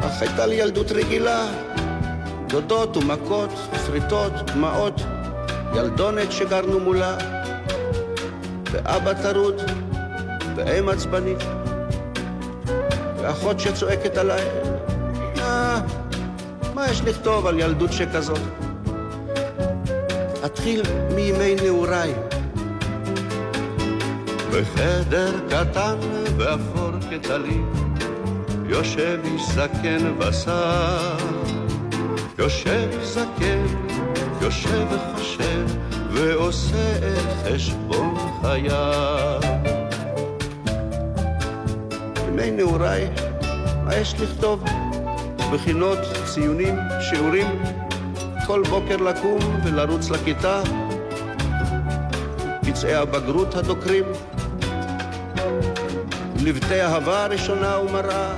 אך 0.00 0.22
הייתה 0.22 0.46
לי 0.46 0.54
ילדות 0.54 0.92
רגילה, 0.92 1.46
דודות 2.46 2.96
ומכות, 2.96 3.50
שריטות, 3.86 4.32
דמעות, 4.32 5.00
ילדונת 5.76 6.32
שגרנו 6.32 6.80
מולה, 6.80 7.16
ואבא 8.70 9.12
טרוד, 9.12 9.62
ואם 10.56 10.88
עצבנית, 10.88 11.42
ואחות 13.22 13.60
שצועקת 13.60 14.16
עליי, 14.16 14.42
אה, 15.38 15.80
מה 16.74 16.90
יש 16.90 17.00
לכתוב 17.00 17.46
על 17.46 17.60
ילדות 17.60 17.92
שכזאת? 17.92 18.67
אתחיל 20.52 20.82
מימי 21.14 21.54
נעוריי. 21.62 22.12
בחדר 24.52 25.32
קטן 25.48 25.96
ואפור 26.36 26.90
כטלית, 27.10 28.02
יושב 28.66 29.18
איש 29.24 29.42
זקן 29.48 30.12
ושר. 30.18 31.16
יושב 32.38 32.88
זקן, 33.02 33.64
יושב 34.42 34.86
וחושב, 34.90 35.66
ועושה 36.12 36.96
את 36.98 37.46
חשבון 37.46 38.14
חייו. 38.42 39.40
ימי 42.28 42.50
נעוריי, 42.50 43.08
מה 43.84 43.96
יש 43.96 44.14
לכתוב? 44.20 44.64
בחינות, 45.52 45.98
ציונים, 46.24 46.74
שיעורים, 47.00 47.62
כל 48.58 48.70
בוקר 48.70 48.96
לקום 48.96 49.38
ולרוץ 49.64 50.10
לכיתה, 50.10 50.62
פצעי 52.66 52.94
הבגרות 52.94 53.54
הדוקרים, 53.54 54.04
לבטי 56.42 56.82
אהבה 56.82 57.26
ראשונה 57.26 57.78
ומראה, 57.78 58.34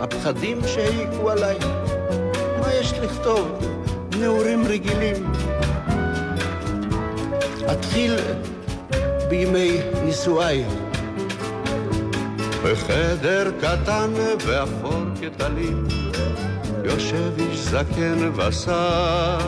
הפחדים 0.00 0.60
שהעיקו 0.66 1.30
עליי, 1.30 1.56
מה 2.60 2.74
יש 2.74 2.92
לכתוב? 2.92 3.58
נעורים 4.18 4.66
רגילים. 4.66 5.32
אתחיל 7.72 8.16
בימי 9.28 9.78
נישואיי. 10.04 10.64
בחדר 12.64 13.50
קטן 13.60 14.10
ואפור 14.46 15.02
כטלית 15.20 16.01
יושב 16.92 17.32
איש 17.38 17.58
זקן 17.58 18.30
ושר, 18.36 19.38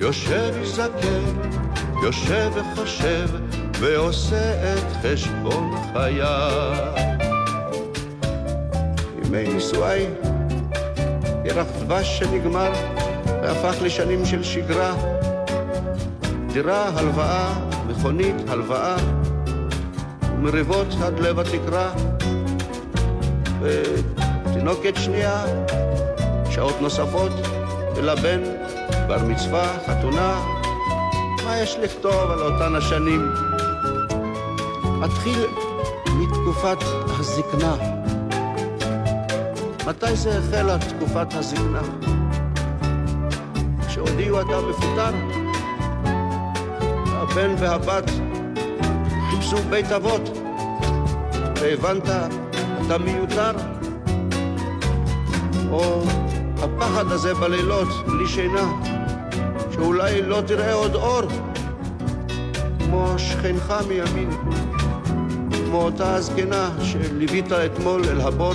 יושב 0.00 0.52
איש 0.60 0.68
זקן, 0.68 1.24
יושב 2.02 2.50
וחושב, 2.54 3.28
ועושה 3.80 4.74
את 4.74 4.84
חשבון 5.02 5.74
חייו. 5.92 6.74
ימי 9.24 9.54
נישואיי, 9.54 10.06
ירח 11.44 11.66
דבש 11.80 12.18
שנגמר, 12.18 12.72
והפך 13.42 13.82
לשנים 13.82 14.26
של 14.26 14.42
שגרה. 14.42 14.94
דירה, 16.52 16.90
הלוואה, 16.94 17.52
מכונית, 17.88 18.36
הלוואה, 18.48 18.96
ומריבות 20.22 20.88
עד 21.04 21.20
לב 21.20 21.38
התקרה. 21.38 21.92
ותינוקת 23.60 24.94
שנייה, 24.96 25.44
שעות 26.50 26.80
נוספות, 26.80 27.32
ולבן, 27.96 28.40
בר 29.08 29.24
מצווה, 29.24 29.78
חתונה. 29.86 30.40
מה 31.44 31.58
יש 31.58 31.76
לכתוב 31.82 32.30
על 32.30 32.42
אותן 32.42 32.74
השנים? 32.74 33.32
אתחיל 35.04 35.46
מתקופת 36.06 36.76
הזקנה. 37.18 37.76
מתי 39.86 40.16
זה 40.16 40.38
החלה 40.38 40.76
תקופת 40.78 41.34
הזקנה? 41.34 41.82
כשהודיעו 43.88 44.40
אתה 44.40 44.60
מפוטר? 44.68 45.14
הבן 47.06 47.54
והבת 47.58 48.10
חיפשו 49.30 49.56
בית 49.70 49.92
אבות, 49.92 50.38
והבנת 51.60 52.08
אתה 52.86 52.98
מיותר? 52.98 53.52
או 55.70 56.02
הפחד 56.62 57.12
הזה 57.12 57.34
בלילות, 57.34 57.88
בלי 58.06 58.26
שינה, 58.26 58.72
שאולי 59.72 60.22
לא 60.22 60.40
תראה 60.46 60.72
עוד 60.72 60.94
אור, 60.94 61.22
כמו 62.78 63.14
שכנך 63.18 63.74
מימין, 63.88 64.30
כמו 65.50 65.82
אותה 65.82 66.14
הזקנה 66.14 66.70
שליווית 66.82 67.52
אתמול 67.52 68.02
אל 68.08 68.20
הבור. 68.20 68.54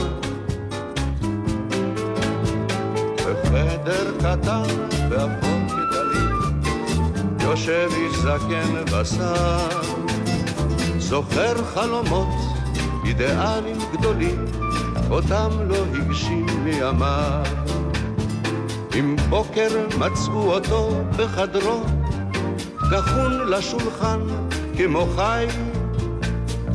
בחדר 3.44 4.12
קטן 4.20 4.64
ואפור 5.10 5.60
כטלית, 5.68 6.74
יושב 7.40 7.90
איש 7.96 8.18
זקן 8.18 8.86
בשר, 8.94 9.82
זוכר 10.98 11.64
חלומות, 11.74 12.28
אידיאלים 13.06 13.78
גדולים, 13.94 14.46
אותם 15.10 15.50
לא 15.68 15.76
הגשים 15.96 16.46
מימיו. 16.64 17.65
עם 18.98 19.16
בוקר 19.30 19.88
מצאו 20.00 20.54
אותו 20.54 20.90
בחדרו, 21.18 21.82
כחון 22.92 23.48
לשולחן 23.48 24.20
כמו 24.78 25.08
חי, 25.16 25.46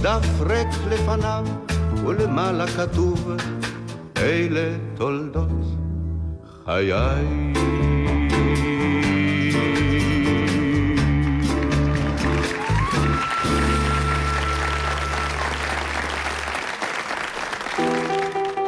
דף 0.00 0.40
ריק 0.40 0.68
לפניו 0.90 1.44
ולמעלה 2.06 2.66
כתוב, 2.66 3.30
אלה 4.16 4.76
תולדות 4.96 5.48
חיי. 6.64 6.92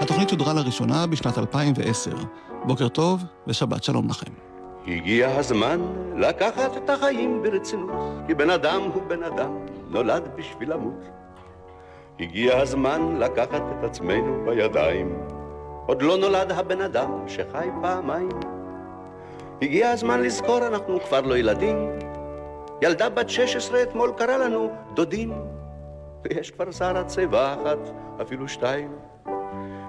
התוכנית 0.00 0.28
שודרה 0.28 0.52
לראשונה 0.52 1.06
בשנת 1.06 1.38
2010. 1.38 2.16
בוקר 2.66 2.88
טוב 2.88 3.24
ושבת 3.46 3.84
שלום 3.84 4.08
לכם. 4.08 4.32
הגיע 4.86 5.38
הזמן 5.38 5.80
לקחת 6.16 6.76
את 6.76 6.90
החיים 6.90 7.42
ברצינות, 7.42 7.90
כי 8.26 8.34
בן 8.34 8.50
אדם 8.50 8.82
הוא 8.94 9.02
בן 9.02 9.22
אדם, 9.22 9.58
נולד 9.88 10.28
בשביל 10.36 10.72
למות. 10.72 11.04
הגיע 12.20 12.58
הזמן 12.58 13.16
לקחת 13.18 13.62
את 13.78 13.84
עצמנו 13.84 14.44
בידיים, 14.44 15.18
עוד 15.86 16.02
לא 16.02 16.16
נולד 16.16 16.52
הבן 16.52 16.80
אדם 16.80 17.28
שחי 17.28 17.68
פעמיים. 17.82 18.28
הגיע 19.62 19.90
הזמן 19.90 20.22
לזכור, 20.22 20.58
אנחנו 20.58 21.00
כבר 21.00 21.20
לא 21.20 21.38
ילדים. 21.38 21.76
ילדה 22.82 23.08
בת 23.08 23.28
16 23.28 23.82
אתמול 23.82 24.12
קרא 24.16 24.36
לנו 24.36 24.70
דודים, 24.94 25.32
ויש 26.24 26.50
כבר 26.50 26.70
שרה 26.70 27.04
צבע 27.04 27.54
אחת, 27.54 27.78
אפילו 28.22 28.48
שתיים. 28.48 28.92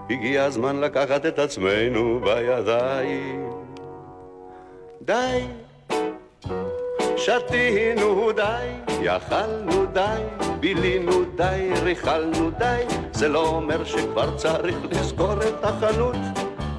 הגיע 0.09 0.43
הזמן 0.43 0.79
לקחת 0.79 1.25
את 1.25 1.39
עצמנו 1.39 2.19
בידיים. 2.23 3.49
די, 5.01 5.41
שתינו 7.17 8.31
די, 8.31 8.93
יכלנו 9.01 9.85
די, 9.85 10.21
בילינו 10.59 11.11
די, 11.35 11.69
ריכלנו 11.83 12.51
די, 12.51 12.83
זה 13.11 13.27
לא 13.27 13.47
אומר 13.47 13.83
שכבר 13.83 14.37
צריך 14.37 14.75
לסגור 14.91 15.33
את 15.33 15.63
החנות, 15.63 16.15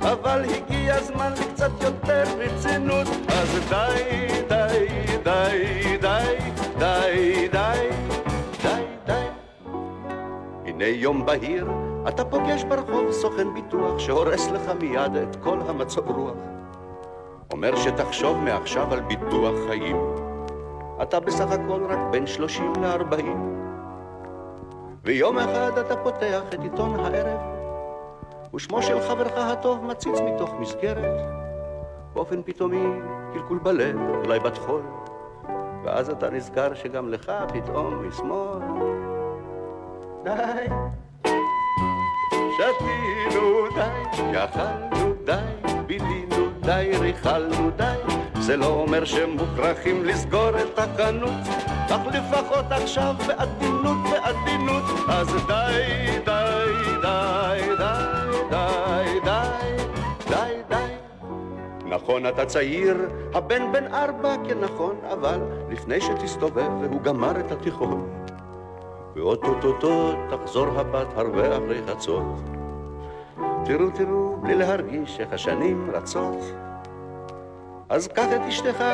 אבל 0.01 0.45
הגיע 0.45 0.95
הזמן 0.95 1.33
לקצת 1.41 1.71
יותר 1.83 2.25
רצינות, 2.39 3.09
אז 3.29 3.61
די, 3.69 4.27
די, 4.49 4.87
די, 5.25 5.97
די, 6.01 6.37
די, 6.79 7.49
די. 7.53 7.94
הנה 10.85 10.97
יום 10.97 11.27
בהיר, 11.27 11.71
אתה 12.09 12.25
פוגש 12.25 12.65
ברחוב 12.65 13.13
סוכן 13.13 13.55
ביטוח 13.55 13.99
שהורס 13.99 14.51
לך 14.51 14.71
מיד 14.81 15.17
את 15.17 15.37
כל 15.37 15.59
המצב 15.69 16.11
רוח. 16.11 16.37
אומר 17.53 17.77
שתחשוב 17.77 18.37
מעכשיו 18.37 18.93
על 18.93 19.01
ביטוח 19.01 19.55
חיים. 19.69 19.97
אתה 21.03 21.21
בסך 21.21 21.51
הכל 21.51 21.85
רק 21.89 21.99
בין 22.11 22.27
שלושים 22.27 22.73
לארבעים. 22.83 23.67
ויום 25.05 25.39
אחד 25.39 25.79
אתה 25.79 25.97
פותח 25.97 26.43
את 26.55 26.61
עיתון 26.63 27.01
הערב, 27.01 27.41
ושמו 28.55 28.83
של 28.83 29.01
חברך 29.01 29.33
הטוב 29.37 29.85
מציץ 29.85 30.21
מתוך 30.21 30.55
מסגרת. 30.61 31.21
באופן 32.15 32.43
פתאומי, 32.43 32.87
קלקול 33.33 33.59
בלב, 33.59 33.97
אולי 34.25 34.41
בת 34.41 34.59
חול. 34.59 34.83
ואז 35.85 36.11
אתה 36.11 36.31
נזכר 36.31 36.75
שגם 36.75 37.09
לך 37.09 37.33
פתאום 37.53 38.09
משמאל. 38.09 39.14
די, 40.25 40.67
שתינו 42.57 43.67
די, 43.75 44.21
יכלנו 44.33 45.15
די, 45.25 45.73
בילינו 45.87 46.49
די, 46.61 46.91
ריכלנו 47.01 47.71
די, 47.71 48.15
זה 48.41 48.57
לא 48.57 48.67
אומר 48.67 49.05
שמוכרחים 49.05 50.05
לסגור 50.05 50.51
את 50.51 50.79
החנות, 50.79 51.47
אך 51.91 52.01
לפחות 52.07 52.65
עכשיו 52.71 53.15
בעדינות, 53.27 53.97
בעדינות, 54.11 54.85
אז 55.09 55.29
די, 55.47 56.19
די, 56.25 57.01
די, 57.03 57.61
די, 57.79 59.21
די, 60.31 60.55
די. 60.69 60.95
נכון, 61.87 62.27
אתה 62.27 62.47
צעיר, 62.47 62.97
הבן 63.35 63.73
בן 63.73 63.95
ארבע, 63.95 64.35
כן 64.49 64.61
נכון, 64.61 64.97
אבל 65.13 65.41
לפני 65.71 66.01
שתסתובב 66.01 66.71
והוא 66.81 67.03
גמר 67.03 67.41
את 67.41 67.53
התיכון, 67.53 68.25
ואו-טו-טו-טו 69.17 70.13
תחזור 70.31 70.67
הבת 70.67 71.07
הרבה 71.17 71.57
אחרי 71.57 71.83
חצות. 71.87 72.41
תראו, 73.65 73.91
תראו, 73.91 74.37
בלי 74.37 74.55
להרגיש 74.55 75.21
איך 75.21 75.33
השנים 75.33 75.91
רצות. 75.95 76.39
אז 77.89 78.09
קח 78.09 78.27
את 78.37 78.41
אשתך 78.49 78.85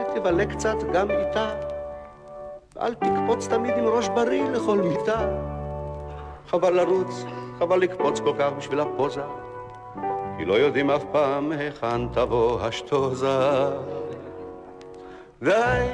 ותבלה 0.00 0.46
קצת 0.46 0.76
גם 0.92 1.10
איתה. 1.10 1.50
אל 2.80 2.94
תקפוץ 2.94 3.48
תמיד 3.48 3.74
עם 3.78 3.86
ראש 3.86 4.08
בריא 4.08 4.44
לכל 4.50 4.78
מיטה. 4.78 5.28
חבל 6.48 6.72
לרוץ, 6.72 7.24
חבל 7.58 7.80
לקפוץ 7.80 8.20
כל 8.20 8.32
כך 8.38 8.52
בשביל 8.58 8.80
הפוזה. 8.80 9.22
כי 10.38 10.44
לא 10.44 10.54
יודעים 10.54 10.90
אף 10.90 11.04
פעם 11.12 11.52
היכן 11.52 12.08
תבוא 12.08 12.60
השטוזה. 12.60 13.68
די, 15.42 15.86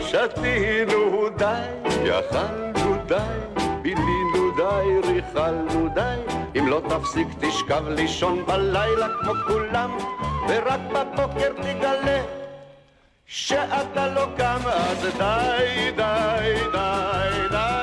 שתינו 0.00 1.28
די, 1.36 1.92
יכלנו 2.04 2.96
די, 3.06 3.64
בילינו 3.82 4.50
די, 4.56 5.08
ריכלנו 5.08 5.88
די. 5.94 6.36
אם 6.58 6.68
לא 6.68 6.82
תפסיק 6.88 7.28
תשכב 7.40 7.88
לישון 7.88 8.46
בלילה 8.46 9.06
כמו 9.20 9.32
כולם, 9.46 9.96
ורק 10.48 10.80
בבוקר 10.92 11.52
תגלה 11.62 12.22
שאתה 13.26 14.06
לא 14.06 14.26
קם, 14.36 14.60
אז 14.64 15.02
די, 15.18 15.90
די, 15.96 16.54
די, 16.72 17.48
די, 17.50 17.75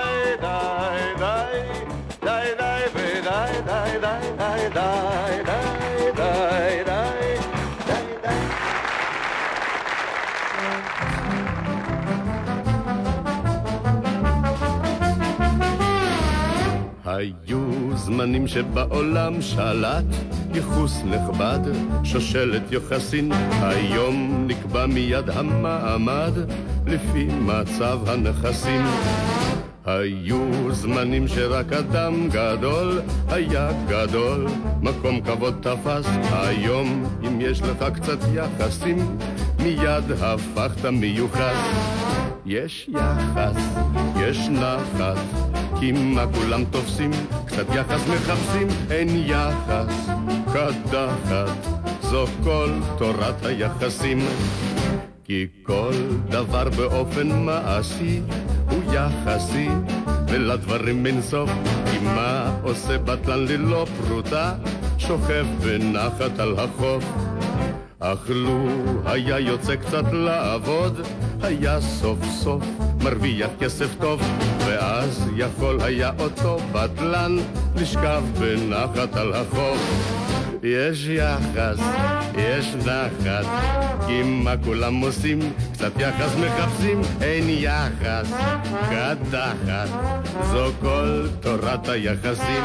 זמנים 18.24 18.48
שבעולם 18.48 19.42
שלט 19.42 20.06
ייחוס 20.54 21.02
נכבד, 21.06 21.60
שושלת 22.04 22.72
יוחסין, 22.72 23.32
היום 23.62 24.46
נקבע 24.48 24.86
מיד 24.86 25.30
המעמד 25.30 26.32
לפי 26.88 27.28
מצב 27.42 28.00
הנכסים. 28.08 28.82
היו 29.86 30.72
זמנים 30.72 31.28
שרק 31.28 31.74
אדם 31.74 32.30
גדול 32.30 33.02
היה 33.30 33.70
גדול, 33.88 34.48
מקום 34.82 35.22
כבוד 35.22 35.56
תפס. 35.62 36.06
היום, 36.32 37.06
אם 37.28 37.42
יש 37.42 37.62
לך 37.62 37.86
קצת 37.94 38.20
יחסים, 38.34 39.18
מיד 39.60 40.12
הפכת 40.22 40.86
מיוחס. 40.86 42.23
יש 42.46 42.90
יחס, 42.90 43.56
יש 44.20 44.48
נחת, 44.50 45.18
מה 45.94 46.26
כולם 46.34 46.66
תופסים? 46.66 47.12
קצת 47.46 47.66
יחס 47.76 48.02
מחפשים, 48.08 48.68
אין 48.92 49.08
יחס, 49.26 50.10
קדחת, 50.54 51.58
זו 52.02 52.26
כל 52.44 52.70
תורת 52.98 53.46
היחסים. 53.46 54.20
כי 55.24 55.48
כל 55.64 55.94
דבר 56.30 56.70
באופן 56.70 57.46
מעשי 57.46 58.22
הוא 58.70 58.94
יחסי, 58.94 59.70
ולדברים 60.28 61.06
אין 61.06 61.22
סוף. 61.22 61.50
כי 61.92 62.00
מה 62.00 62.58
עושה 62.64 62.98
בטלן 62.98 63.48
ללא 63.48 63.86
פרוטה? 64.08 64.54
שוכב 64.98 65.46
בנחת 65.64 66.40
על 66.40 66.56
החוף. 66.60 67.04
אך 68.00 68.30
לו 68.30 68.68
היה 69.06 69.40
יוצא 69.40 69.76
קצת 69.76 70.04
לעבוד, 70.12 71.02
היה 71.44 71.82
סוף 71.82 72.20
סוף 72.26 72.64
מרוויח 73.04 73.50
כסף 73.60 73.96
טוב, 74.00 74.22
ואז 74.68 75.30
יכול 75.36 75.82
היה 75.82 76.12
אותו 76.20 76.58
בטלן 76.72 77.38
לשכב 77.76 78.24
בנחת 78.40 79.16
על 79.16 79.34
החוף. 79.34 80.14
יש 80.64 81.08
יחס, 81.08 81.80
יש 82.38 82.76
נחת, 82.76 83.46
כי 84.08 84.24
מה 84.24 84.54
כולם 84.64 84.96
עושים? 84.96 85.40
קצת 85.74 85.92
יחס 86.00 86.36
מחפשים, 86.36 87.02
אין 87.22 87.44
יחס, 87.50 88.32
קדחת, 88.90 89.88
זו 90.52 90.72
כל 90.82 91.28
תורת 91.40 91.90
היחסים. 91.90 92.64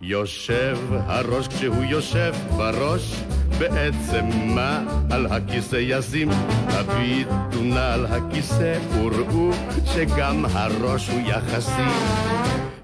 יושב 0.00 0.78
הראש 0.90 1.48
כשהוא 1.48 1.84
יושב 1.84 2.34
בראש, 2.56 3.14
בעצם 3.58 4.24
מה 4.54 4.80
על 5.10 5.26
הכיסא 5.26 5.76
ישים? 5.80 6.28
הביטו 6.68 7.62
נא 7.62 7.78
על 7.78 8.06
הכיסא 8.06 8.78
וראו 8.94 9.50
שגם 9.84 10.44
הראש 10.52 11.08
הוא 11.08 11.20
יחסי. 11.20 11.90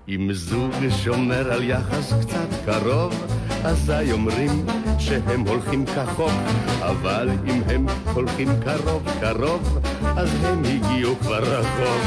אם 0.08 0.28
זוג 0.32 0.72
שומר 1.04 1.52
על 1.52 1.64
יחס 1.64 2.12
קצת 2.20 2.48
קרוב, 2.64 3.26
אזי 3.64 4.12
אומרים 4.12 4.66
שהם 4.98 5.40
הולכים 5.40 5.86
כחוק, 5.86 6.32
אבל 6.80 7.28
אם 7.46 7.62
הם 7.66 7.86
הולכים 8.14 8.48
קרוב 8.64 9.02
קרוב, 9.20 9.78
אז 10.16 10.44
הם 10.44 10.62
הגיעו 10.64 11.16
כבר 11.16 11.42
רחוק. 11.42 12.02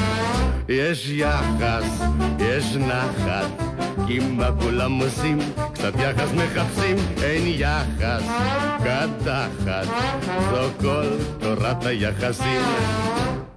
יש 0.69 1.09
יחס, 1.09 2.01
יש 2.39 2.75
נחת, 2.75 3.70
מה 4.37 4.49
כולם 4.61 4.91
עושים? 4.91 5.39
קצת 5.73 5.93
יחס 5.99 6.29
מחפשים, 6.33 6.95
אין 7.23 7.43
יחס, 7.47 8.23
קדחת, 8.83 9.85
זו 10.51 10.69
כל 10.81 11.07
תורת 11.39 11.85
היחסים. 11.85 12.61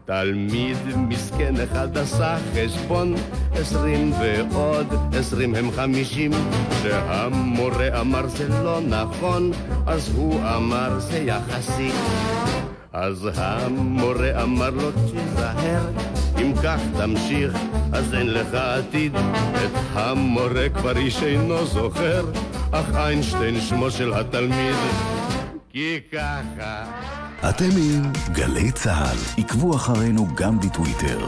תלמיד 0.04 0.76
מסכן 0.96 1.54
אחד 1.60 1.98
עשה 1.98 2.36
חשבון, 2.54 3.14
עשרים 3.52 4.12
ועוד 4.20 4.86
עשרים 5.18 5.54
הם 5.54 5.70
חמישים. 5.70 6.30
כשהמורה 6.70 8.00
אמר 8.00 8.26
זה 8.26 8.48
לא 8.48 8.80
נכון, 8.88 9.50
אז 9.86 10.10
הוא 10.16 10.40
אמר 10.56 10.98
זה 10.98 11.18
יחסי. 11.18 11.90
אז 12.94 13.28
המורה 13.34 14.42
אמר 14.42 14.70
לו 14.70 14.90
תיזהר, 14.92 15.90
אם 16.38 16.52
כך 16.62 16.80
תמשיך, 16.96 17.52
אז 17.92 18.14
אין 18.14 18.34
לך 18.34 18.54
עתיד. 18.54 19.16
את 19.54 19.70
המורה 19.92 20.68
כבר 20.68 20.96
איש 20.96 21.22
אינו 21.22 21.66
זוכר, 21.66 22.24
אך 22.70 22.94
איינשטיין 22.94 23.60
שמו 23.60 23.90
של 23.90 24.14
התלמיד. 24.14 24.76
כי 25.70 25.98
ככה... 26.12 26.84
אתם 27.48 27.70
עם 27.76 28.12
גלי 28.32 28.72
צה"ל, 28.72 29.42
עקבו 29.42 29.76
אחרינו 29.76 30.26
גם 30.34 30.60
בטוויטר. 30.60 31.26